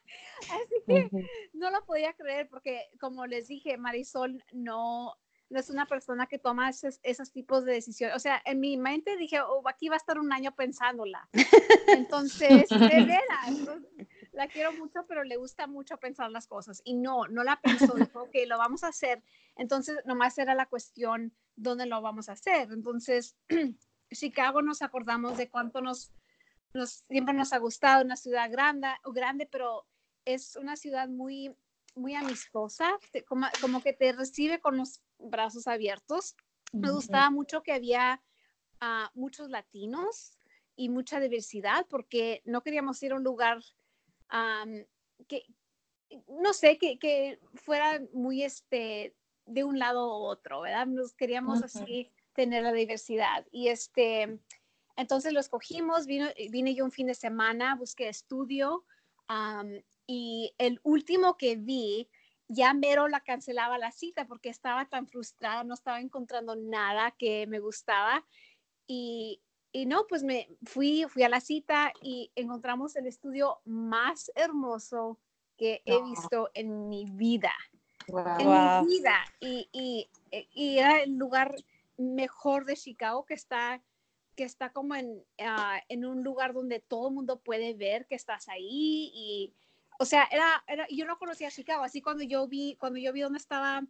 [0.52, 1.10] Así que
[1.54, 5.15] no lo podía creer porque, como les dije, Marisol no,
[5.49, 8.15] no es una persona que toma esos, esos, tipos de decisiones.
[8.15, 11.29] O sea, en mi mente dije, oh, aquí va a estar un año pensándola.
[11.88, 13.77] Entonces, de veras,
[14.32, 16.82] la quiero mucho, pero le gusta mucho pensar las cosas.
[16.84, 19.23] Y no, no la pensó, dijo, ok, lo vamos a hacer.
[19.56, 22.71] Entonces, nomás era la cuestión, ¿dónde lo vamos a hacer?
[22.71, 23.36] Entonces,
[24.12, 26.12] Chicago nos acordamos de cuánto nos,
[26.73, 29.86] nos siempre nos ha gustado, una ciudad grande, grande, pero
[30.25, 31.56] es una ciudad muy
[31.95, 36.36] muy amistosa, como, como, que te recibe con los brazos abiertos.
[36.71, 38.21] Me gustaba mucho que había
[38.82, 40.38] uh, muchos latinos
[40.75, 43.60] y mucha diversidad porque no queríamos ir a un lugar
[44.32, 44.84] um,
[45.27, 45.43] que,
[46.27, 50.88] no sé, que, que, fuera muy este, de un lado u otro, ¿verdad?
[50.88, 53.45] Nos queríamos así tener la diversidad.
[53.51, 54.39] Y este,
[54.95, 58.84] entonces lo escogimos, vino, vine yo un fin de semana, busqué estudio
[59.29, 62.10] um, y el último que vi,
[62.48, 67.48] ya mero la cancelaba la cita porque estaba tan frustrada, no estaba encontrando nada que
[67.48, 68.26] me gustaba.
[68.86, 74.32] Y, y no, pues me fui, fui a la cita y encontramos el estudio más
[74.36, 75.20] hermoso
[75.58, 77.54] que he visto en mi vida.
[78.08, 79.24] En mi vida.
[79.39, 80.10] Y, y,
[80.54, 81.56] y, era el lugar
[81.98, 83.82] mejor de Chicago que está
[84.36, 88.16] que está como en, ah, en un lugar donde todo el mundo puede ver que
[88.16, 89.54] estás ahí y,
[90.04, 93.22] o sea, era, era, yo no conocía Chicago, así cuando yo vi, cuando yo vi
[93.22, 93.82] dónde estaba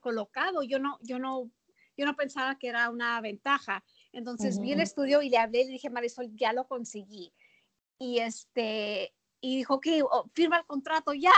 [0.00, 1.48] colocado, yo no, yo no,
[1.96, 3.84] yo no pensaba que era una ventaja.
[4.12, 7.32] Entonces vi el estudio y le hablé y le dije, Marisol, ya lo conseguí.
[8.00, 11.32] Y este, y dijo, ok, oh, firma el contrato ya.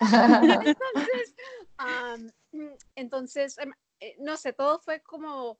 [0.66, 1.34] entonces,
[2.94, 5.58] entonces em, eh, no sé, todo fue como,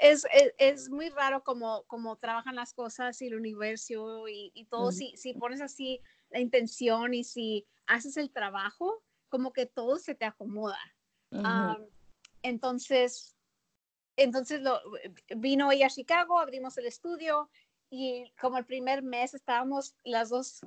[0.00, 4.64] es, es, es, muy raro como, como trabajan las cosas y el universo y, y
[4.64, 9.98] todo, si, si pones así la intención y si haces el trabajo, como que todo
[9.98, 10.78] se te acomoda.
[12.42, 13.36] entonces,
[14.16, 14.80] entonces lo,
[15.36, 17.50] vino ella a Chicago, abrimos el estudio
[17.90, 20.60] y como el primer mes estábamos las dos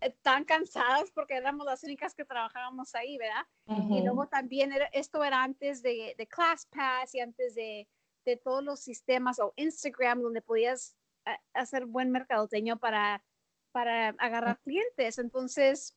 [0.00, 3.46] eh, tan cansadas porque éramos las únicas que trabajábamos ahí, ¿verdad?
[3.90, 7.88] Y luego también era, esto era antes de, de ClassPass y antes de,
[8.24, 13.22] de, todos los sistemas o Instagram donde podías eh, hacer buen mercadoteño para,
[13.72, 15.18] para agarrar clientes.
[15.18, 15.96] Entonces,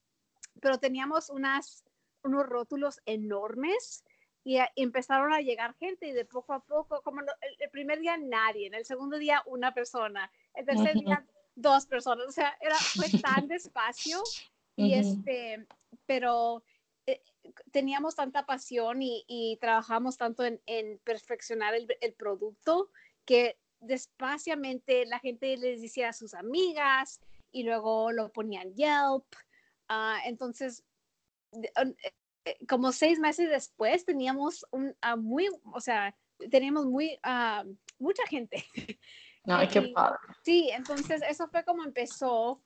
[0.62, 1.86] pero teníamos unas,
[2.24, 4.04] unos rótulos enormes
[4.44, 8.68] y, empezaron a llegar gente y de poco a poco, como el, primer día nadie,
[8.68, 13.08] en el segundo día una persona, el tercer día dos personas, o sea, era, fue
[13.20, 14.24] tan despacio
[14.78, 15.68] y este,
[16.06, 16.77] pero eh,
[17.72, 22.90] teníamos tanta pasión y, y trabajamos tanto en, en perfeccionar el, el, producto
[23.26, 27.20] que despaciamente la gente les decía a sus amigas
[27.52, 29.26] y luego lo ponían Yelp.
[29.90, 30.84] Uh, entonces,
[31.54, 36.16] eh, como seis meses después teníamos un uh, muy, o sea,
[36.50, 38.66] teníamos muy, uh, mucha gente.
[39.46, 40.18] Ay, qué padre.
[40.44, 42.62] Sí, entonces eso fue como empezó,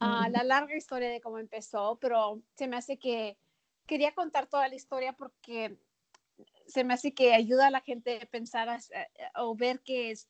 [0.00, 3.36] la larga historia de cómo empezó, pero se me hace que
[3.86, 5.78] quería contar toda la historia porque
[6.66, 8.68] se me hace que ayuda a la gente a pensar
[9.36, 10.28] o ver que es,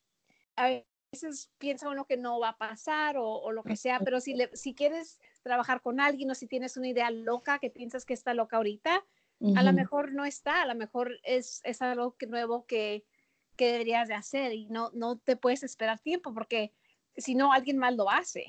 [0.57, 4.21] a veces piensa uno que no va a pasar o, o lo que sea, pero
[4.21, 8.05] si, le, si quieres trabajar con alguien o si tienes una idea loca que piensas
[8.05, 9.05] que está loca ahorita,
[9.57, 13.05] a lo mejor no está, a lo mejor es, es algo que, nuevo que,
[13.57, 16.73] que, deberías de hacer y no, no te puedes esperar tiempo porque
[17.17, 18.45] si no, alguien más lo hace.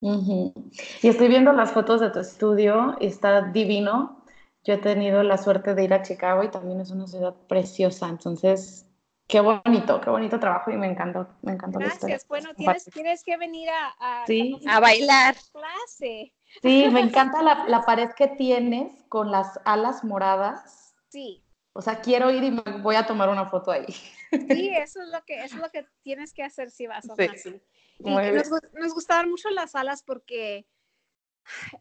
[0.00, 4.24] Y estoy viendo las fotos de tu estudio, está divino.
[4.64, 8.08] Yo he tenido la suerte de ir a Chicago y también es una ciudad preciosa,
[8.08, 8.88] entonces
[9.28, 12.02] Qué bonito, qué bonito trabajo y me encantó, me encantó Gracias.
[12.02, 12.26] la historia.
[12.28, 14.58] Bueno, tienes, tienes que venir a, sí.
[14.66, 15.36] a bailar.
[15.52, 16.32] Clase.
[16.62, 20.94] Sí, me encanta la, la, pared que tienes con las alas moradas.
[21.10, 21.44] Sí.
[21.78, 23.86] O sea, quiero ir y me voy a tomar una foto ahí.
[24.32, 24.32] Sí,
[24.76, 27.62] eso es lo que, eso es lo que tienes que hacer si vas a sí.
[28.00, 30.66] Y nos, nos, gustaban mucho las alas porque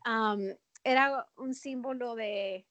[0.05, 2.67] um, era un símbolo de,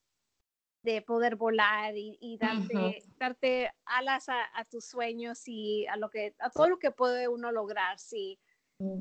[0.82, 6.50] de poder volar y, darte, darte, alas a, tus sueños y a, lo que, a
[6.50, 8.38] todo lo que puede uno lograr si,
[8.78, 9.00] mm.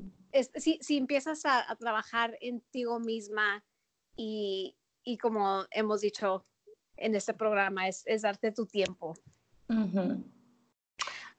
[0.55, 3.63] si, si, empiezas a, trabajar en ti misma
[4.15, 6.43] y, y, como hemos dicho
[6.97, 9.15] en este programa, es, es darte tu tiempo.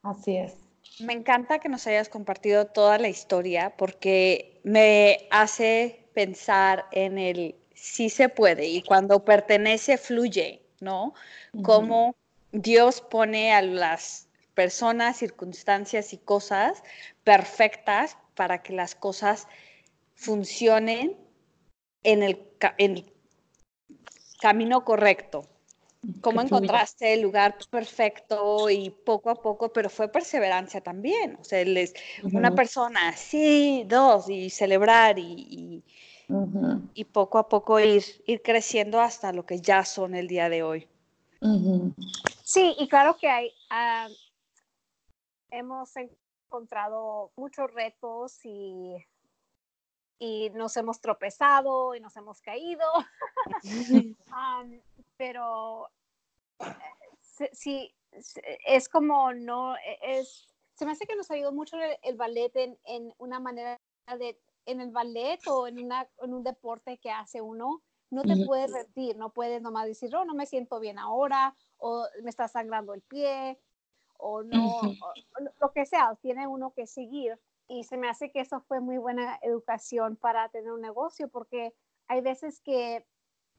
[0.03, 0.55] Así es.
[1.01, 7.55] Me encanta que nos hayas compartido toda la historia porque me hace pensar en el
[7.75, 11.13] sí se puede y cuando pertenece fluye, ¿no?
[11.63, 12.17] Como
[12.53, 16.83] Dios pone a las personas, circunstancias y cosas
[17.23, 19.47] perfectas para que las cosas
[20.15, 21.17] funcionen
[22.03, 23.13] en el,
[24.41, 25.45] camino correcto.
[26.21, 31.37] ¿Cómo encontraste el lugar perfecto y poco a poco, pero fue perseverancia también?
[31.41, 35.83] O sea, les, una persona, sí, dos, y celebrar y,
[36.95, 40.63] y poco a poco ir, ir creciendo hasta lo que ya son el día de
[40.63, 40.89] hoy.
[42.45, 44.09] Sí, y claro que hay, ah,
[45.51, 48.97] hemos encontrado muchos retos y,
[50.19, 52.85] y nos hemos tropezado y nos hemos caído,
[55.17, 55.89] pero
[56.61, 57.95] eh, sí,
[58.67, 62.79] es como no, e, es, se me hace que nos ayudó mucho el, ballet en,
[62.85, 63.81] en una manera
[64.19, 68.45] de en el ballet o en, una, en un deporte que hace uno, no te
[68.45, 72.49] puedes rendir, no puedes nomás decir, oh, no me siento bien ahora, o me está
[72.49, 73.59] sangrando el pie,
[74.19, 74.81] o no,
[75.61, 77.39] lo que sea, tiene uno que seguir.
[77.69, 81.75] Y se me hace que eso fue muy buena educación para tener un negocio, porque
[82.09, 83.05] hay veces que,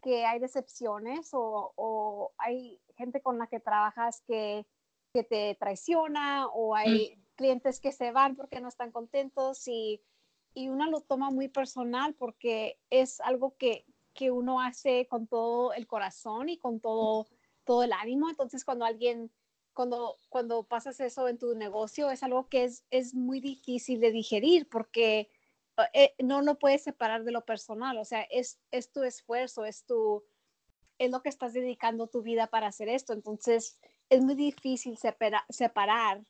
[0.02, 4.65] que hay decepciones o, o, hay gente con la que trabajas que,
[5.13, 10.02] que te traiciona, o hay clientes que se van porque no están contentos y
[10.58, 15.71] y uno lo toma muy personal porque es algo que, que uno hace con todo
[15.73, 17.27] el corazón y con todo,
[17.63, 18.27] todo el ánimo.
[18.27, 19.31] Entonces, cuando alguien,
[19.78, 24.10] cuando, cuando pasas eso en tu negocio, es algo que es, es muy difícil de
[24.10, 25.30] digerir porque
[25.94, 28.00] eh, no lo puedes separar de lo personal.
[28.00, 30.23] O sea, es, es tu esfuerzo, es, tu,
[30.98, 33.13] es lo que estás dedicando tu vida para hacer esto.
[33.13, 33.78] Entonces,
[34.10, 36.25] es muy difícil separar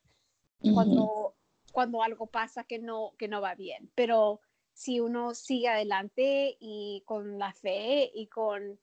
[0.74, 1.34] cuando
[1.72, 3.90] cuando algo pasa que no, que no va bien.
[3.94, 4.42] Pero
[4.74, 8.78] si uno sigue adelante y con la fe y con,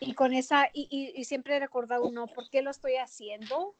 [0.00, 3.74] y con esa, y, y, y siempre recordar uno, ¿por qué lo estoy haciendo?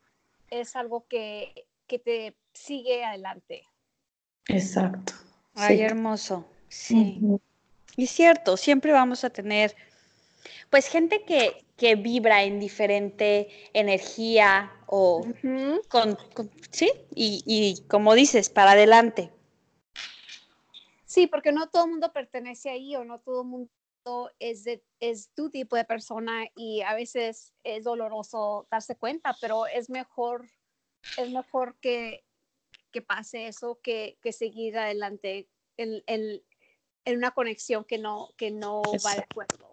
[0.53, 3.67] Es algo que, que te sigue adelante.
[4.49, 5.15] Exacto.
[5.55, 6.45] Ay, hermoso.
[6.69, 7.23] Sí.
[7.97, 9.75] Y cierto, siempre vamos a tener,
[10.69, 15.27] pues, gente que, que vibra en diferente energía o
[15.89, 16.19] con,
[16.71, 19.33] sí, y, y, como dices, para adelante.
[21.07, 23.71] Sí, porque no todo el mundo pertenece ahí o no todo el mundo
[24.39, 29.67] es, de, es tu tipo de persona y a veces es doloroso darse cuenta, pero
[29.67, 30.49] es mejor,
[31.19, 32.25] es mejor que,
[32.91, 36.43] que pase eso que, que seguir adelante en, en,
[37.05, 39.73] en, una conexión que no, que no va de acuerdo.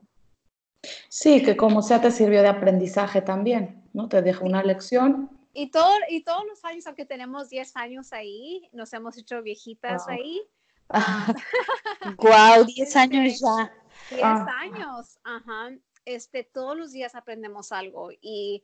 [1.10, 4.08] Sí, que como sea te sirvió de aprendizaje también, ¿no?
[4.08, 5.30] Te deja una lección.
[5.54, 10.06] Y, todo, y todos los años, aunque tenemos 10 años ahí, nos hemos hecho viejitas
[10.06, 10.16] wow.
[10.16, 10.42] ahí,
[12.18, 13.74] wow, 10 años ya.
[14.10, 14.46] 10 ah.
[14.60, 15.72] años, ajá.
[16.06, 18.64] Este, todos los días aprendemos algo y,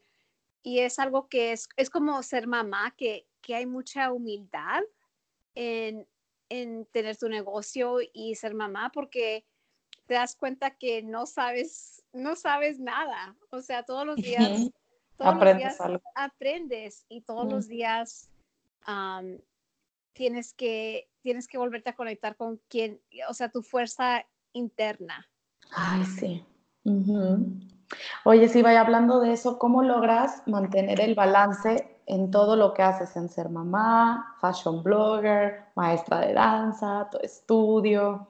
[0.63, 4.83] y es algo que es, es como ser mamá, que, que hay mucha humildad
[5.53, 6.07] en,
[6.49, 9.45] en tener tu negocio y ser mamá porque
[10.05, 13.35] te das cuenta que no sabes, no sabes nada.
[13.49, 14.39] O sea, todos los días,
[15.17, 16.03] todos aprendes, los días algo.
[16.15, 17.49] aprendes y todos mm.
[17.49, 18.29] los días
[18.87, 19.37] um,
[20.13, 25.29] tienes que, tienes que volverte a conectar con quien, o sea, tu fuerza interna.
[25.72, 26.45] Ay, sí.
[26.84, 27.66] Uh -huh.
[28.24, 32.84] Oye, si vaya hablando de eso, ¿cómo logras mantener el balance en todo lo que
[32.84, 38.28] haces en ser mamá, fashion blogger, maestra de danza, tu estudio?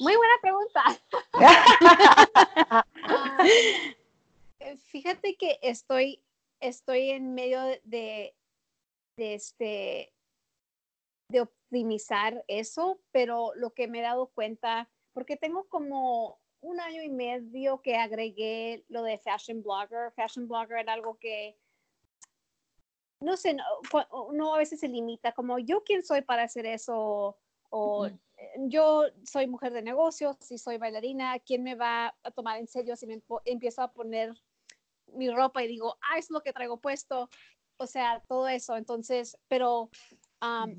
[0.00, 0.82] Muy buena pregunta.
[4.90, 6.22] fíjate que estoy,
[6.60, 8.34] estoy en medio de,
[9.16, 10.12] de este
[11.28, 17.02] de optimizar eso, pero lo que me he dado cuenta, porque tengo como un año
[17.02, 20.12] y medio que agregué lo de fashion blogger.
[20.12, 21.58] Fashion blogger era algo que,
[23.20, 23.64] no sé, no,
[24.32, 27.36] no a veces se limita, como yo quién soy para hacer eso,
[27.70, 28.68] o mm.
[28.68, 32.96] yo soy mujer de negocios, si soy bailarina, ¿quién me va a tomar en serio
[32.96, 34.34] si me empiezo a poner
[35.06, 37.28] mi ropa y digo, ah, es lo que traigo puesto?
[37.78, 38.76] O sea, todo eso.
[38.76, 39.90] Entonces, pero,
[40.42, 40.78] um,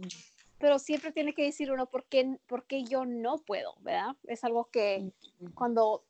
[0.64, 4.16] pero siempre tiene que decir uno por qué, por qué yo no puedo, ¿verdad?
[4.24, 5.12] Es algo que
[5.56, 6.06] cuando,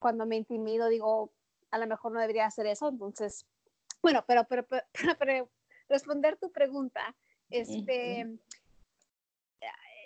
[0.00, 1.32] cuando me intimido digo,
[1.70, 2.88] a lo mejor no debería hacer eso.
[2.88, 3.46] Entonces,
[4.02, 4.82] bueno, pero, pero, pero,
[5.20, 5.50] pero
[5.88, 7.14] responder tu pregunta,
[7.50, 8.26] este,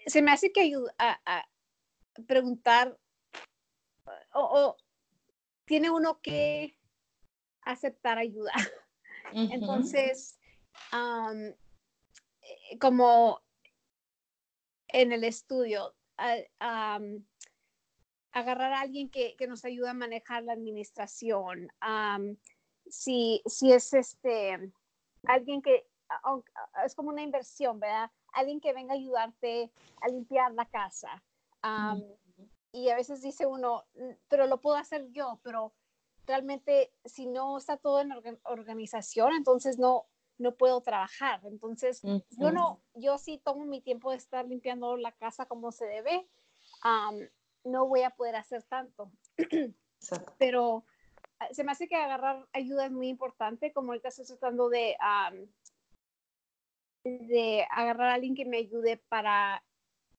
[0.05, 1.49] se me hace que ayuda a, a
[2.27, 2.99] preguntar
[4.35, 4.77] o, o,
[5.65, 6.77] tiene uno que
[7.63, 8.53] aceptar ayuda.
[9.33, 9.55] Uh -huh.
[9.55, 10.39] Entonces,
[10.93, 11.55] um,
[12.79, 13.41] como
[14.93, 17.25] en el estudio, uh, um,
[18.33, 21.69] agarrar a alguien que, que, nos ayude a manejar la administración.
[21.87, 22.37] Um,
[22.87, 24.73] si, si es este,
[25.25, 25.87] alguien que
[26.85, 28.11] es como una inversión, ¿verdad?
[28.33, 29.71] Alguien que venga a ayudarte
[30.01, 31.23] a limpiar la casa.
[31.63, 32.19] Um, uh -huh.
[32.73, 33.85] Y a veces dice uno,
[34.29, 35.75] pero lo puedo hacer yo, pero
[36.27, 38.13] realmente si no está todo en
[38.45, 40.07] organización, entonces no,
[40.43, 41.41] no puedo trabajar.
[41.45, 42.25] Entonces, uh -huh.
[42.31, 46.29] yo no, yo sí tomo mi tiempo de estar limpiando la casa como se debe,
[46.85, 47.21] um,
[47.65, 49.11] no voy a poder hacer tanto.
[50.39, 50.85] Pero
[51.39, 54.97] ah, se me hace que agarrar ayuda es muy importante, como ahorita estoy tratando de,
[55.01, 55.47] um,
[57.05, 59.65] de agarrar a alguien que me ayude para,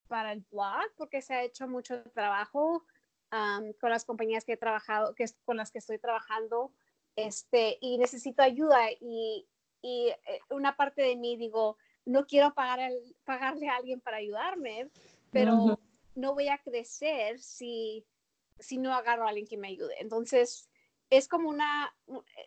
[0.08, 2.86] para el blog, porque se ha hecho mucho trabajo
[3.32, 6.74] um, con las compañías que he trabajado, que con las que estoy trabajando,
[7.16, 9.48] este, y necesito ayuda y,
[9.84, 14.18] y eh, una parte de mí digo, no quiero pagar el, pagarle a alguien para
[14.18, 14.90] ayudarme,
[15.30, 15.80] pero uh -huh.
[16.16, 18.06] no voy a crecer si,
[18.58, 19.96] si no agarro a alguien que me ayude.
[20.00, 20.70] Entonces,
[21.10, 21.96] es como una,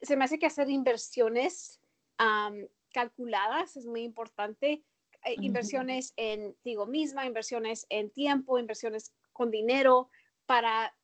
[0.02, 1.80] se me hace que hacer inversiones
[2.18, 4.82] um, calculadas es muy importante.
[5.24, 5.44] Uh -huh.
[5.44, 10.08] Inversiones en, digo misma, inversiones en tiempo, inversiones con dinero,
[10.46, 10.96] para,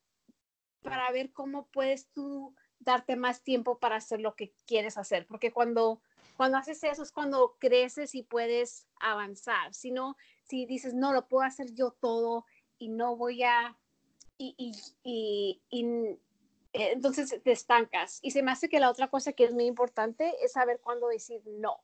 [0.80, 2.54] para ver cómo puedes tú
[2.84, 6.00] darte más tiempo para hacer lo que quieres hacer, porque cuando,
[6.36, 11.28] cuando haces eso es cuando creces y puedes avanzar, si no, si dices, no, lo
[11.28, 12.44] puedo hacer yo todo
[12.78, 13.76] y no voy a,
[14.38, 14.72] y, y,
[15.02, 16.18] y, y
[16.72, 18.18] entonces te estancas.
[18.22, 21.08] Y se me hace que la otra cosa que es muy importante es saber cuándo
[21.08, 21.80] decir no,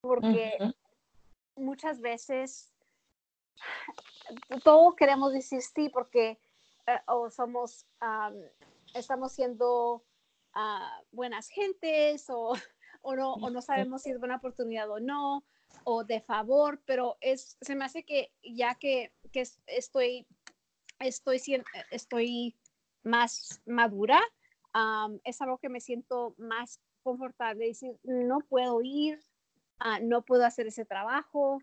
[0.00, 0.76] porque uh -huh.
[1.56, 2.72] muchas veces
[4.64, 6.38] todos queremos decir sí porque
[6.86, 8.42] uh, o somos, um,
[8.94, 10.02] estamos siendo
[10.54, 12.54] uh, buenas gentes o,
[13.04, 15.44] o, no, o no sabemos si es buena oportunidad o no,
[15.84, 20.26] o de favor, pero es, se me hace que ya que, que estoy,
[20.98, 22.56] estoy, estoy
[23.02, 24.20] más madura,
[25.24, 27.66] es algo que me siento más confortable.
[27.66, 29.20] Decir, no puedo ir,
[29.78, 31.62] ah, no puedo hacer ese trabajo.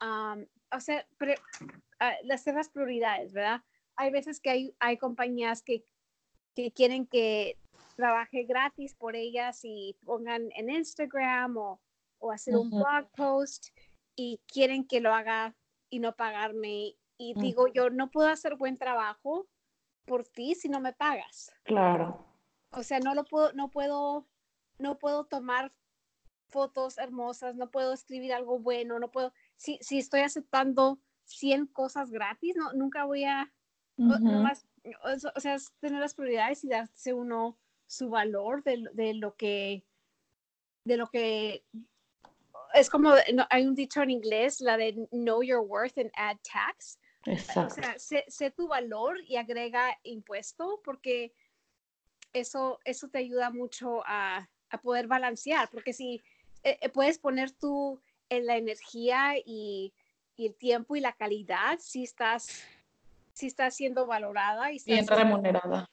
[0.00, 3.62] o sea, uh, las prioridades, ¿verdad?
[3.96, 5.84] Hay veces que hay, hay compañías que,
[6.54, 7.58] que quieren que
[7.98, 11.80] trabaje gratis por ellas y pongan en Instagram o,
[12.18, 13.66] o hacer un blog post
[14.14, 15.56] y quieren que lo haga
[15.90, 16.94] y no pagarme.
[17.18, 19.48] Y digo, yo no puedo hacer buen trabajo
[20.04, 21.52] por ti si no me pagas.
[21.64, 22.24] Claro.
[22.70, 24.28] O sea, no lo puedo, no puedo,
[24.78, 25.72] no puedo tomar
[26.46, 32.12] fotos hermosas, no puedo escribir algo bueno, no puedo, si, si estoy aceptando 100 cosas
[32.12, 33.52] gratis, no, nunca voy a,
[33.98, 37.58] o, sea, tener las prioridades y darse uno
[37.88, 39.82] su valor de, de lo que,
[40.84, 41.64] de lo que
[42.74, 43.12] es como,
[43.50, 46.98] hay un dicho en inglés, la de know your worth and add tax.
[47.24, 47.80] Exacto.
[47.80, 51.32] O sea, sé, tu valor y agrega impuesto porque
[52.32, 56.22] eso, eso te ayuda mucho a, a poder balancear, porque si
[56.62, 59.92] eh, eh, puedes poner tú en la energía y,
[60.36, 62.62] y, el tiempo y la calidad, si estás,
[63.32, 65.88] si estás siendo valorada y Bien remunerada.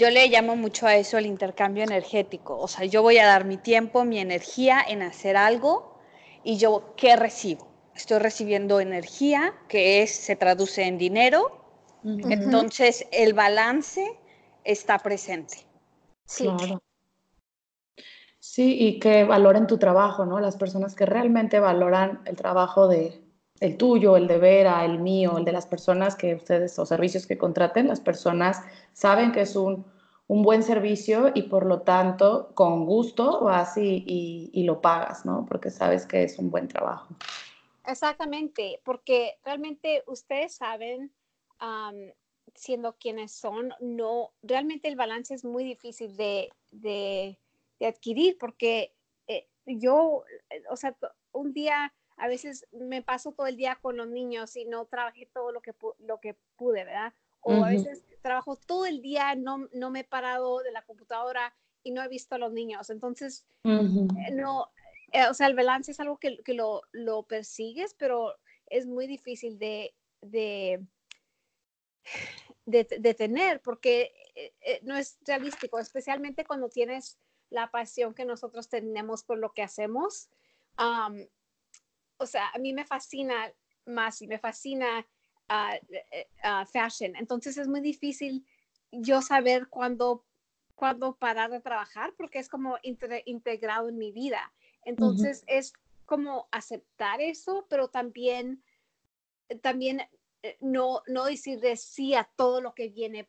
[0.00, 2.58] Yo le llamo mucho a eso el intercambio energético.
[2.58, 6.00] O sea, yo voy a dar mi tiempo, mi energía en hacer algo
[6.42, 7.68] y yo, ¿qué recibo?
[7.94, 11.52] Estoy recibiendo energía que es, se traduce en dinero.
[12.02, 14.18] Entonces, el balance
[14.64, 15.66] está presente.
[16.24, 16.44] Sí.
[16.44, 16.82] Claro.
[18.38, 20.40] Sí, y que valoren tu trabajo, ¿no?
[20.40, 23.20] Las personas que realmente valoran el trabajo de
[23.60, 27.26] el tuyo, el de Vera, el mío, el de las personas que ustedes o servicios
[27.26, 29.84] que contraten, las personas saben que es un,
[30.28, 34.04] un buen servicio y por lo tanto con gusto vas y,
[34.52, 35.44] y, lo pagas, ¿no?
[35.46, 37.14] Porque sabes que es un buen trabajo.
[37.84, 41.12] Exactamente, porque realmente ustedes saben
[42.54, 47.36] siendo quienes son, no, realmente el balance es muy difícil de, de,
[47.80, 48.94] adquirir porque
[49.26, 50.24] eh, yo,
[50.70, 50.96] o sea,
[51.32, 55.26] un día, a veces me paso todo el día con los niños y no trabajé
[55.26, 57.12] todo lo que, lo que pude, ¿verdad?
[57.42, 61.54] O a veces trabajo todo el día, no, no me he parado de la computadora
[61.82, 62.90] y no he visto a los niños.
[62.90, 64.70] Entonces, eh, no,
[65.12, 68.34] eh, o sea, el balance es algo que, que lo, lo, persigues, pero
[68.66, 70.84] es muy difícil de, de
[72.66, 77.18] de, tener, porque eh, eh, no es realístico, especialmente cuando tienes
[77.50, 80.28] la pasión que nosotros tenemos por lo que hacemos.
[82.20, 83.52] O sea, a mí me fascina
[83.86, 85.06] más y me fascina
[85.48, 88.46] uh, fashion, entonces es muy difícil
[88.92, 90.24] yo saber cuándo,
[90.74, 94.52] cuándo parar de trabajar porque es como integrado en mi vida.
[94.84, 95.72] Entonces es
[96.06, 98.64] como aceptar eso, pero también,
[99.62, 100.02] también
[100.42, 103.28] eh, no, no decirle sí a todo lo que viene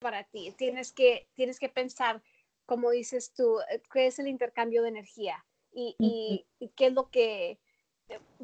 [0.00, 0.52] para ti.
[0.56, 2.22] Tienes que, tienes que pensar,
[2.66, 3.58] como dices tú,
[3.92, 7.58] qué es el intercambio de energía y, qué es lo que...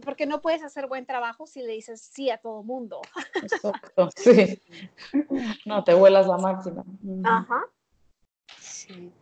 [0.05, 3.01] Porque no puedes hacer buen trabajo si le dices sí a todo mundo.
[3.43, 4.61] Exacto, sí.
[5.65, 6.85] No, te vuelas la máxima.
[7.25, 7.65] Ajá.
[8.59, 9.13] Sí.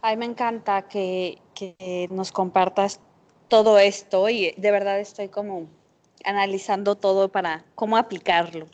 [0.00, 3.00] Ay, me encanta que, que nos compartas
[3.48, 5.68] todo esto y de verdad estoy como
[6.24, 8.66] analizando todo para cómo aplicarlo.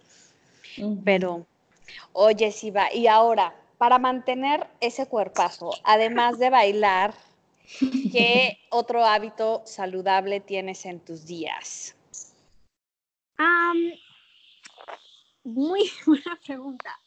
[1.05, 1.47] Pero,
[2.13, 7.15] oye, Siva, y ahora, para mantener ese cuerpazo, además de bailar,
[7.79, 11.97] ¿qué otro hábito saludable tienes en tus días?
[15.45, 16.99] muy buena pregunta.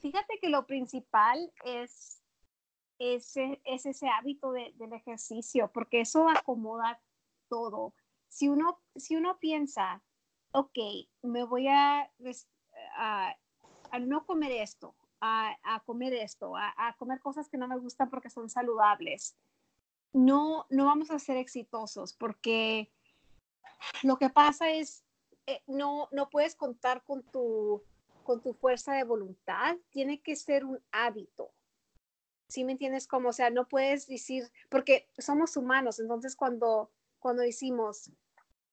[0.00, 2.22] fíjate que lo principal es,
[2.98, 7.00] es, ese hábito del ejercicio, porque eso acomoda
[7.48, 7.92] todo
[8.28, 10.02] si uno, si uno piensa,
[10.52, 10.78] ok,
[11.22, 12.10] me voy a,
[12.96, 13.34] a,
[14.00, 18.48] no comer esto, a, comer esto, a, comer cosas que no me gustan porque son
[18.48, 19.36] saludables,
[20.12, 22.90] no, no vamos a ser exitosos porque
[24.02, 25.04] lo que pasa es,
[25.46, 27.82] eh, no, no puedes contar con tu,
[28.22, 31.52] con tu fuerza de voluntad, tiene que ser un hábito.
[32.48, 33.08] ¿Sí me entiendes?
[33.08, 36.90] Como, o sea, no puedes decir, porque somos humanos, entonces cuando
[37.26, 38.12] cuando decimos,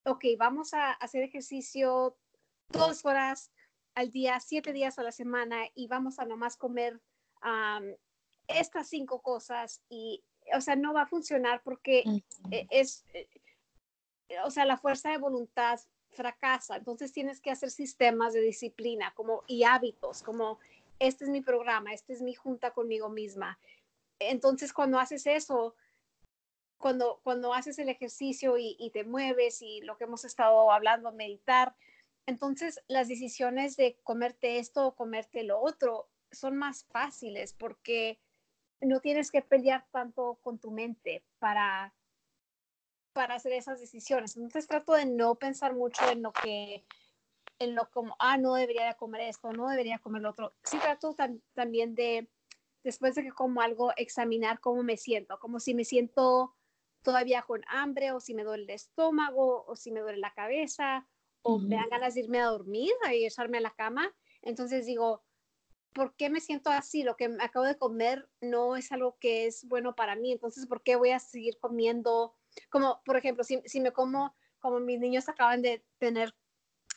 [0.04, 2.16] ok, vamos a hacer ejercicio
[2.68, 3.50] dos horas
[3.94, 7.00] al día, siete días a la semana y vamos a nomás comer
[8.48, 10.22] estas cinco cosas y,
[10.54, 12.04] o sea, no va a funcionar porque
[12.50, 13.28] e, es, eh,
[14.44, 15.80] o sea, la fuerza de voluntad
[16.10, 16.76] fracasa.
[16.76, 20.58] Entonces tienes que hacer sistemas de disciplina como, y hábitos, como
[20.98, 23.58] este es mi programa, esta es mi junta conmigo misma.
[24.18, 25.74] Entonces cuando haces eso,
[26.78, 31.74] cuando, cuando haces el ejercicio y, te mueves y lo que hemos estado hablando, meditar,
[32.26, 38.20] entonces las decisiones de comerte esto o comerte lo otro son más fáciles porque
[38.80, 41.94] no tienes que pelear tanto con tu mente para,
[43.12, 44.36] para hacer esas decisiones.
[44.36, 46.84] Entonces trato de no pensar mucho en lo que,
[47.58, 50.54] en lo como, ah, no debería de comer esto, no debería comer lo otro.
[50.64, 51.14] Sí trato
[51.54, 52.30] también de,
[52.82, 56.54] después de que como algo, examinar cómo me siento, como si me siento
[57.02, 61.06] todavía con hambre o si me duele el estómago o si me duele la cabeza
[61.44, 64.12] o me dan ganas de irme a dormir, a echarme a la cama.
[64.42, 65.22] Entonces digo,
[65.92, 67.02] ¿por qué me siento así?
[67.02, 70.82] Lo que acabo de comer no es algo que es bueno para mí, entonces, ¿por
[70.82, 72.34] qué voy a seguir comiendo?
[72.70, 76.34] Como, por ejemplo, si, si me como, como mis niños acaban de tener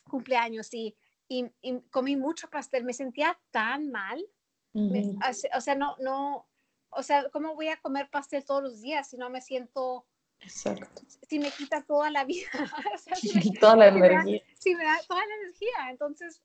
[0.10, 0.95] cumpleaños y,
[1.28, 1.52] y,
[1.91, 4.26] comí mucho pastel, me sentía tan mal.
[4.74, 6.48] o sea, no, no,
[6.89, 10.06] o sea, ¿cómo voy a comer pastel todos los días si no me siento...
[10.42, 11.02] Exacto.
[11.28, 12.48] Si me quita toda la vida.
[12.94, 13.16] o sea,
[13.60, 14.42] toda la energía.
[14.60, 15.90] sí, me da toda la energía.
[15.90, 16.42] Entonces,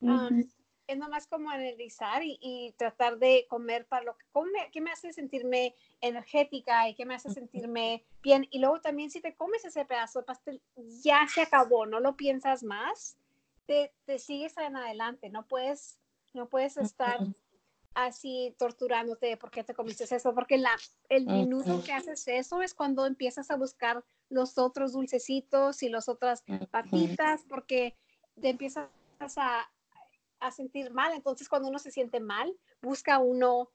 [0.86, 5.12] es nomás como analizar y, tratar de comer para lo que come, qué me hace
[5.12, 8.46] sentirme energética y qué me hace sentirme bien.
[8.50, 10.62] Y luego también si te comes ese pedazo de pastel,
[11.02, 13.16] ya se acabó, no lo piensas más,
[13.66, 15.98] te, te sigues en adelante, no puedes,
[16.34, 17.20] no puedes estar
[17.94, 20.76] así torturándote porque te comiste eso, porque la,
[21.08, 26.08] el minuto que haces eso es cuando empiezas a buscar los otros dulcecitos y las
[26.08, 27.96] otras papitas, porque
[28.40, 28.88] te empiezas
[29.36, 29.70] a,
[30.40, 31.12] a sentir mal.
[31.12, 33.70] Entonces, cuando uno se siente mal, busca uno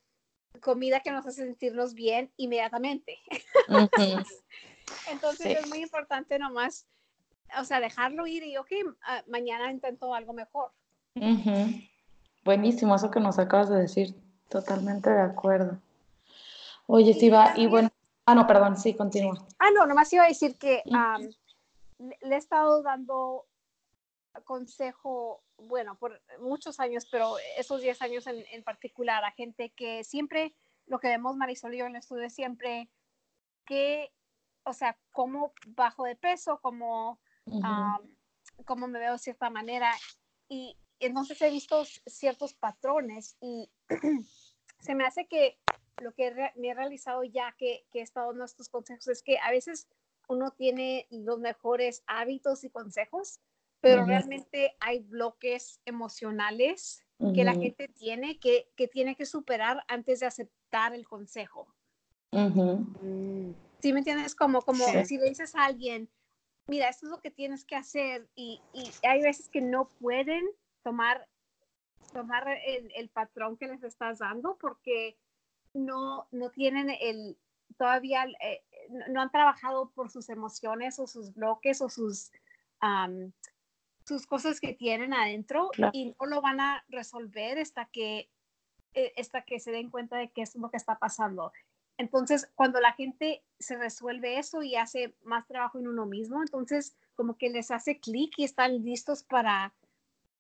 [0.62, 3.20] comida que nos hace sentirnos bien inmediatamente.
[5.12, 6.88] Entonces, es muy importante nomás,
[7.60, 8.72] o sea, dejarlo ir y, ok,
[9.04, 10.72] ah, mañana intento algo mejor.
[12.48, 14.16] Buenísimo, eso que nos acabas de decir.
[14.48, 15.78] Totalmente de acuerdo.
[16.86, 17.90] Oye, sí va, y bueno,
[18.26, 19.46] ah, no, perdón, sí, continúa.
[19.60, 20.82] Ah, no, nomás iba a decir que
[22.22, 23.46] le he estado dando
[24.46, 30.06] consejo bueno, por muchos años, pero esos 10 años en, en, particular, a gente que
[30.06, 32.88] siempre, lo que vemos Marisol y yo en el estudio, siempre
[33.66, 34.14] que,
[34.64, 37.20] o sea, cómo bajo de peso, cómo,
[38.64, 39.92] cómo me veo de cierta manera.
[40.48, 43.70] Y entonces he visto ciertos patrones y
[44.80, 45.58] se me hace que
[45.98, 49.38] lo que me he realizado ya que, que he estado en estos consejos es que
[49.40, 49.88] a veces
[50.28, 53.40] uno tiene los mejores hábitos y consejos,
[53.80, 60.20] pero realmente hay bloques emocionales que la gente tiene que, que, tiene que superar antes
[60.20, 61.68] de aceptar el consejo.
[62.32, 63.54] Mm.
[63.80, 64.36] ¿Sí me entiendes?
[64.36, 66.10] Como, como si le dices a alguien,
[66.68, 70.46] mira, esto es lo que tienes que hacer y, y hay veces que no pueden
[70.88, 71.28] tomar,
[72.14, 75.18] tomar el, el, patrón que les estás dando porque
[75.74, 77.38] no, no tienen el,
[77.78, 78.64] todavía, eh,
[79.10, 82.32] no han trabajado por sus emociones o sus bloques o sus
[84.06, 88.30] sus cosas que tienen adentro y no lo van a resolver hasta que,
[88.94, 91.52] eh, hasta que se den cuenta de qué es lo que está pasando.
[91.98, 96.96] Entonces, cuando la gente se resuelve eso y hace más trabajo en uno mismo, entonces
[97.16, 99.74] como que les hace clic y están listos para,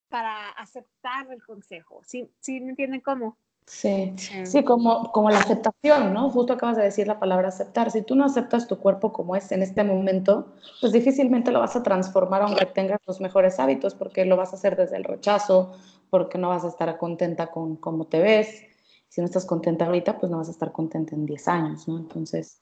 [0.10, 2.02] para aceptar el consejo.
[2.06, 3.38] ¿Sí, ¿Sí me entienden cómo?
[3.68, 4.14] Sí,
[4.46, 6.30] sí, como, como la aceptación, ¿no?
[6.30, 7.92] Justo acabas de decir la palabra aceptar.
[7.92, 11.76] Si tú no aceptas tu cuerpo como es en este momento, pues difícilmente lo vas
[11.76, 15.74] a transformar aunque tengas los mejores hábitos, porque lo vas a hacer desde el rechazo,
[16.10, 18.64] porque no vas a estar contenta con cómo te ves.
[19.10, 21.98] Si no estás contenta ahorita, pues no vas a estar contenta en 10 años, ¿no?
[21.98, 22.62] Entonces,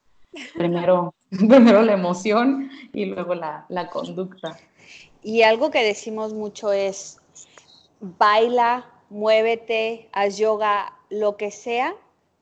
[0.55, 4.57] primero, primero la emoción y luego la, la conducta.
[5.21, 7.19] Y algo que decimos mucho es,
[7.99, 11.95] baila, muévete, haz yoga, lo que sea,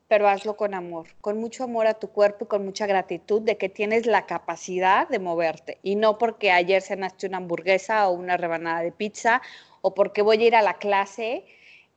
[0.08, 3.58] pero hazlo con amor, con mucho amor a tu cuerpo y con mucha gratitud de
[3.58, 8.38] que tienes la capacidad de moverte y no porque ayer cenaste una hamburguesa o una
[8.38, 9.42] rebanada de pizza
[9.82, 11.46] o porque voy a ir a la clase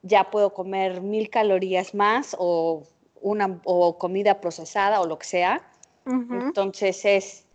[0.03, 2.85] ya puedo comer mil calorías más o
[3.21, 5.69] una o comida procesada o lo que sea.
[6.07, 7.47] Entonces es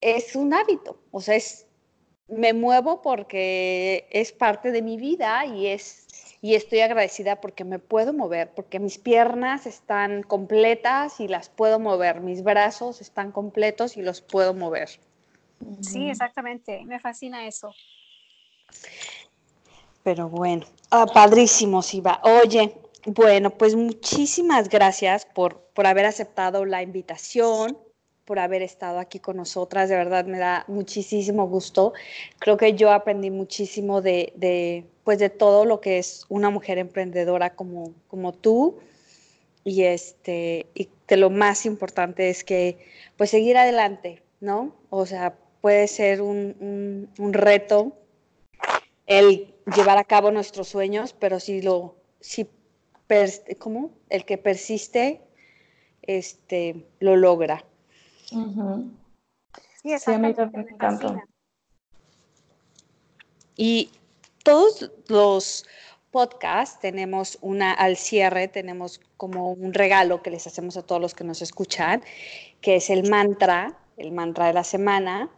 [0.00, 1.66] es un hábito, o sea, es
[2.30, 6.06] me muevo porque es parte de mi vida y es
[6.42, 11.78] y estoy agradecida porque me puedo mover, porque mis piernas están completas y las puedo
[11.78, 14.88] mover, mis brazos están completos y los puedo mover.
[15.82, 17.74] Sí, exactamente, me fascina eso.
[20.02, 22.22] Pero bueno, ah, padrísimo, Siva.
[22.24, 22.74] Oye,
[23.04, 27.76] bueno, pues muchísimas gracias por, por haber aceptado la invitación,
[28.30, 29.88] por haber estado aquí con nosotras.
[29.88, 31.94] De verdad me da muchísimo gusto.
[32.38, 37.56] Creo que yo aprendí muchísimo de, pues de todo lo que es una mujer emprendedora
[37.56, 38.78] como, como tú.
[39.64, 42.78] Y, este, y de lo más importante es que,
[43.16, 44.76] pues seguir adelante, ¿no?
[44.90, 47.96] O sea, puede ser un, un, reto
[49.08, 52.46] el llevar a cabo nuestros sueños, pero si lo, si.
[54.08, 55.20] El que persiste,
[56.02, 57.64] este, lo logra.
[58.30, 61.24] Sí, a mí también me encanta.
[63.56, 63.90] Y
[64.44, 65.66] todos los
[66.10, 71.14] podcasts tenemos una, al cierre, tenemos como un regalo que les hacemos a todos los
[71.14, 72.02] que nos escuchan,
[72.60, 75.30] que es el mantra, el mantra de la semana,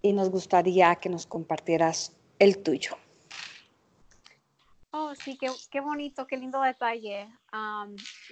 [0.00, 2.96] y nos gustaría que nos compartieras el tuyo.
[4.90, 7.28] Oh, sí, qué, qué bonito, qué lindo detalle.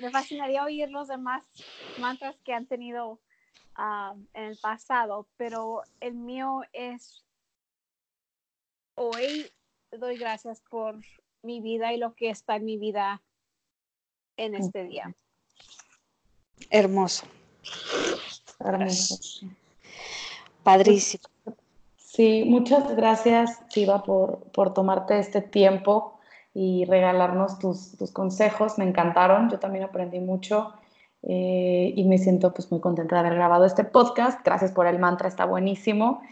[0.01, 1.45] me fascinaría oír los demás
[1.99, 3.21] mantras que han tenido
[4.35, 7.24] en el pasado, pero el mío es
[8.95, 9.51] hoy
[9.99, 10.97] doy gracias por
[11.43, 13.22] mi vida y lo que está en mi vida
[14.37, 15.14] en este día.
[16.70, 17.26] Hermoso.
[20.62, 21.24] Padrísimo.
[21.97, 26.20] Sí, muchas gracias, Siva, por, por tomarte este tiempo
[26.53, 28.76] y regalarnos tus, tus, consejos.
[28.76, 30.74] Me encantaron, yo también aprendí mucho
[31.23, 34.45] eh, y me siento pues muy contenta de haber grabado este podcast.
[34.45, 36.23] Gracias por el mantra, está buenísimo.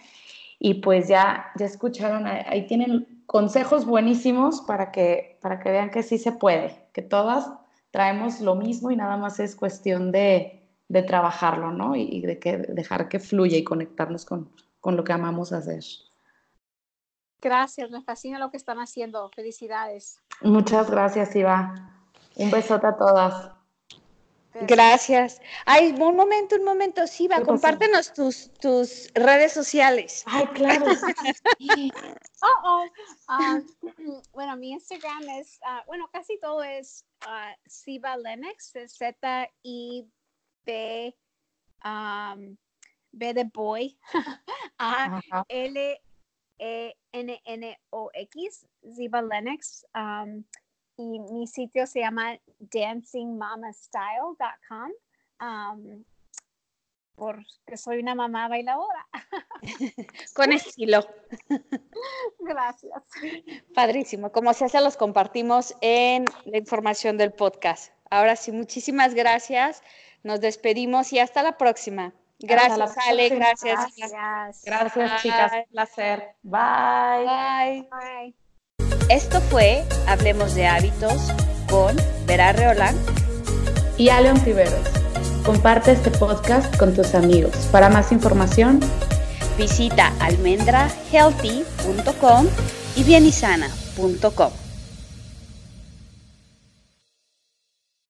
[0.59, 6.03] Y pues ya, ya escucharon, ahí tienen consejos buenísimos para que, para que vean que
[6.03, 7.49] sí se puede, que todas
[7.91, 11.95] traemos lo mismo y nada más es cuestión de, de trabajarlo, ¿no?
[11.95, 15.85] Y, de que, dejar que fluya y conectarnos con, con lo que amamos hacer.
[17.41, 19.31] Gracias, me fascina lo que están haciendo.
[19.31, 20.21] Felicidades.
[20.43, 21.93] Muchas gracias, Iva.
[22.35, 23.58] Un besote a todas.
[24.63, 25.41] Gracias.
[25.67, 27.07] Ay, un momento, un momento.
[27.07, 30.25] Siva, compártenos tus, tus redes sociales.
[30.27, 30.87] Ay, claro.
[32.43, 32.87] oh, oh.
[33.29, 33.61] Ah,
[34.33, 40.07] bueno, mi Instagram es, uh, bueno, casi todo es uh, Siva Lennox, Z-I-B,
[41.85, 42.57] um,
[43.13, 43.99] B de boy,
[44.79, 45.99] A-L-E-N-N-O-X,
[48.95, 49.87] Ziva Lennox.
[49.95, 50.45] Um,
[50.99, 54.91] y mi sitio se llama dancingmamastyle.com
[55.41, 56.05] um,
[57.15, 59.07] porque soy una mamá bailadora.
[60.35, 61.01] Con estilo.
[62.39, 63.03] Gracias.
[63.75, 64.31] Padrísimo.
[64.31, 67.93] Como se hace, los compartimos en la información del podcast.
[68.11, 69.83] Ahora sí, muchísimas gracias.
[70.23, 72.15] Nos despedimos y hasta la próxima.
[72.39, 73.31] Gracias, Ale.
[73.31, 73.97] Gracias.
[73.97, 75.53] Gracias, gracias chicas.
[75.53, 76.37] Un placer.
[76.43, 77.27] Bye.
[77.27, 77.89] Bye.
[77.91, 78.48] Bye.
[79.09, 81.33] Esto fue Hablemos de Hábitos
[81.71, 81.97] con
[82.27, 82.95] Vera Reolán
[83.97, 84.87] y Aleon Tiberos.
[85.47, 87.55] Comparte este podcast con tus amigos.
[87.73, 88.81] Para más información,
[89.57, 92.47] visita almendrahealthy.com
[92.97, 94.68] y bienisana.com.